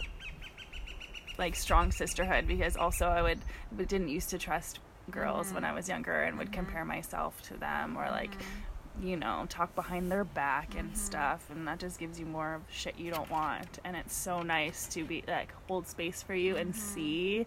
like 1.38 1.57
strong 1.57 1.90
sisterhood 1.92 2.47
because 2.47 2.77
also 2.77 3.07
I 3.07 3.23
would 3.23 3.38
didn't 3.77 4.09
used 4.09 4.31
to 4.31 4.38
trust 4.38 4.79
girls 5.11 5.53
when 5.53 5.62
mm-hmm. 5.62 5.73
I 5.73 5.75
was 5.75 5.88
younger 5.88 6.23
and 6.23 6.38
would 6.38 6.49
mm-hmm. 6.49 6.55
compare 6.55 6.85
myself 6.85 7.40
to 7.42 7.55
them 7.55 7.97
or 7.97 8.09
like 8.11 8.33
mm-hmm. 8.33 9.07
you 9.07 9.16
know 9.16 9.44
talk 9.49 9.75
behind 9.75 10.11
their 10.11 10.25
back 10.25 10.75
and 10.79 10.97
stuff 10.97 11.47
and 11.51 11.66
that 11.68 11.79
just 11.79 11.99
gives 11.99 12.18
you 12.18 12.27
more 12.27 12.55
of 12.55 12.62
shit 12.70 12.99
you 12.99 13.11
don't 13.11 13.31
want 13.31 13.79
and 13.85 13.97
it's 13.97 14.14
so 14.14 14.42
nice 14.42 14.87
to 14.88 15.05
be 15.05 15.23
like 15.29 15.53
hold 15.68 15.87
space 15.87 16.23
for 16.23 16.35
you 16.35 16.57
and 16.57 16.75
see 16.75 17.47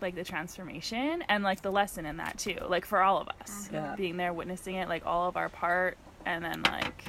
like 0.00 0.14
the 0.14 0.24
transformation 0.24 1.22
and 1.28 1.42
like 1.42 1.62
the 1.62 1.70
lesson 1.70 2.04
in 2.06 2.18
that 2.18 2.38
too 2.38 2.58
like 2.68 2.84
for 2.84 3.02
all 3.02 3.18
of 3.18 3.28
us 3.40 3.68
Yeah. 3.72 3.94
being 3.96 4.16
there 4.16 4.32
witnessing 4.32 4.76
it 4.76 4.88
like 4.88 5.06
all 5.06 5.28
of 5.28 5.36
our 5.36 5.48
part 5.48 5.96
and 6.26 6.44
then 6.44 6.62
like 6.62 7.04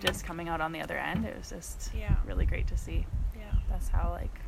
just 0.00 0.24
coming 0.24 0.48
out 0.48 0.60
on 0.60 0.72
the 0.72 0.80
other 0.80 0.96
end 0.96 1.24
it 1.24 1.36
was 1.36 1.50
just 1.50 1.90
Yeah. 1.98 2.14
really 2.26 2.46
great 2.46 2.66
to 2.68 2.76
see. 2.76 3.06
Yeah, 3.36 3.52
that's 3.68 3.88
how 3.88 4.10
like 4.10 4.40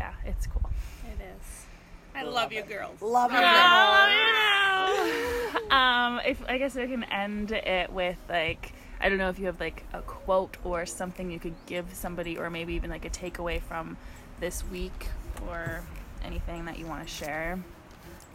yeah 0.00 0.12
it's 0.24 0.46
cool 0.46 0.70
it 1.04 1.20
is. 1.22 1.66
I 2.14 2.22
love 2.24 2.52
you 2.52 2.62
girls. 2.62 3.00
Love 3.02 3.30
it. 3.32 3.36
um 5.72 6.20
if 6.26 6.42
i 6.48 6.58
guess 6.58 6.76
I 6.76 6.86
can 6.86 7.04
end 7.04 7.52
it 7.52 7.92
with 7.92 8.16
like 8.28 8.72
i 9.00 9.08
don't 9.08 9.18
know 9.18 9.28
if 9.28 9.38
you 9.38 9.46
have 9.46 9.60
like 9.60 9.84
a 9.92 10.00
quote 10.00 10.56
or 10.64 10.86
something 10.86 11.30
you 11.30 11.38
could 11.38 11.54
give 11.66 11.86
somebody 11.92 12.38
or 12.38 12.50
maybe 12.50 12.74
even 12.74 12.90
like 12.90 13.04
a 13.04 13.10
takeaway 13.10 13.60
from 13.60 13.96
this 14.40 14.64
week 14.72 15.06
or 15.48 15.82
anything 16.24 16.64
that 16.64 16.78
you 16.78 16.86
want 16.86 17.06
to 17.06 17.12
share 17.12 17.58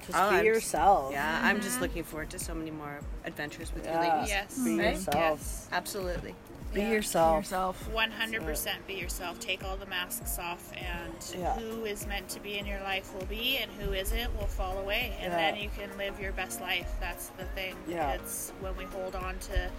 Just 0.06 0.18
Oh, 0.18 0.30
be 0.30 0.36
I'm- 0.38 0.46
yourself. 0.46 1.12
Yeah, 1.14 1.40
I'm 1.44 1.62
just 1.62 1.82
looking 1.82 2.04
forward 2.04 2.30
to 2.32 2.40
so 2.40 2.54
many 2.54 2.72
more 2.72 3.00
adventures 3.26 3.74
with 3.74 3.86
you 3.86 3.92
Yeah. 3.92 4.16
ladies. 4.16 4.30
Yes. 4.30 4.58
Be 4.64 4.78
Right? 4.78 4.94
yourself. 4.94 5.16
Yes. 5.40 5.68
Absolutely. 5.72 6.36
Be 6.76 6.82
Yeah. 6.82 6.90
yourself. 6.90 7.38
yourself 7.46 7.90
100% 7.94 8.86
be 8.86 8.96
yourself. 8.96 9.40
Take 9.40 9.64
all 9.64 9.78
the 9.78 9.86
masks 9.86 10.38
off, 10.38 10.62
and 10.74 11.14
Yeah. 11.40 11.54
who 11.56 11.86
is 11.86 12.06
meant 12.06 12.28
to 12.30 12.40
be 12.42 12.58
in 12.58 12.66
your 12.66 12.82
life 12.82 13.14
will 13.16 13.26
be, 13.28 13.58
and 13.58 13.72
who 13.72 13.94
isn't 13.94 14.36
will 14.38 14.48
fall 14.48 14.78
away. 14.80 15.16
And 15.22 15.32
Yeah. 15.32 15.38
then 15.52 15.56
you 15.56 15.70
can 15.70 15.98
live 15.98 16.20
your 16.20 16.34
best 16.34 16.60
life. 16.60 16.90
That's 17.00 17.28
the 17.38 17.46
thing. 17.56 17.76
Yeah. 17.88 18.12
It's 18.14 18.52
when 18.60 18.76
we 18.76 18.84
hold 18.86 19.16
on 19.16 19.40
to 19.40 19.72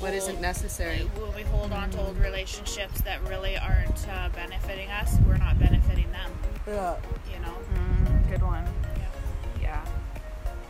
What 0.00 0.12
isn't 0.12 0.40
necessary? 0.40 1.08
when 1.14 1.34
we 1.36 1.42
hold 1.42 1.72
on 1.72 1.90
to 1.90 2.00
old 2.00 2.18
relationships 2.18 3.00
that 3.02 3.22
really 3.28 3.56
aren't 3.56 4.08
uh, 4.08 4.28
benefiting 4.30 4.90
us, 4.90 5.18
we're 5.26 5.36
not 5.36 5.56
benefiting 5.60 6.10
them. 6.10 6.32
Yeah. 6.66 6.96
You 7.32 7.38
know. 7.40 7.56
mm, 7.74 8.28
good 8.28 8.42
one 8.42 8.64
Yeah. 8.96 9.04
yeah 9.60 9.84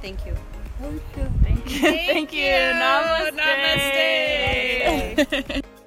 Thank 0.03 0.27
you. 0.27 0.37
Thank 0.81 1.03
you 1.17 1.27
thank 1.43 1.71
you 1.71 1.81
Thank 1.81 2.33
you. 2.33 2.53
namaste, 2.81 3.37
Namaste. 5.17 5.65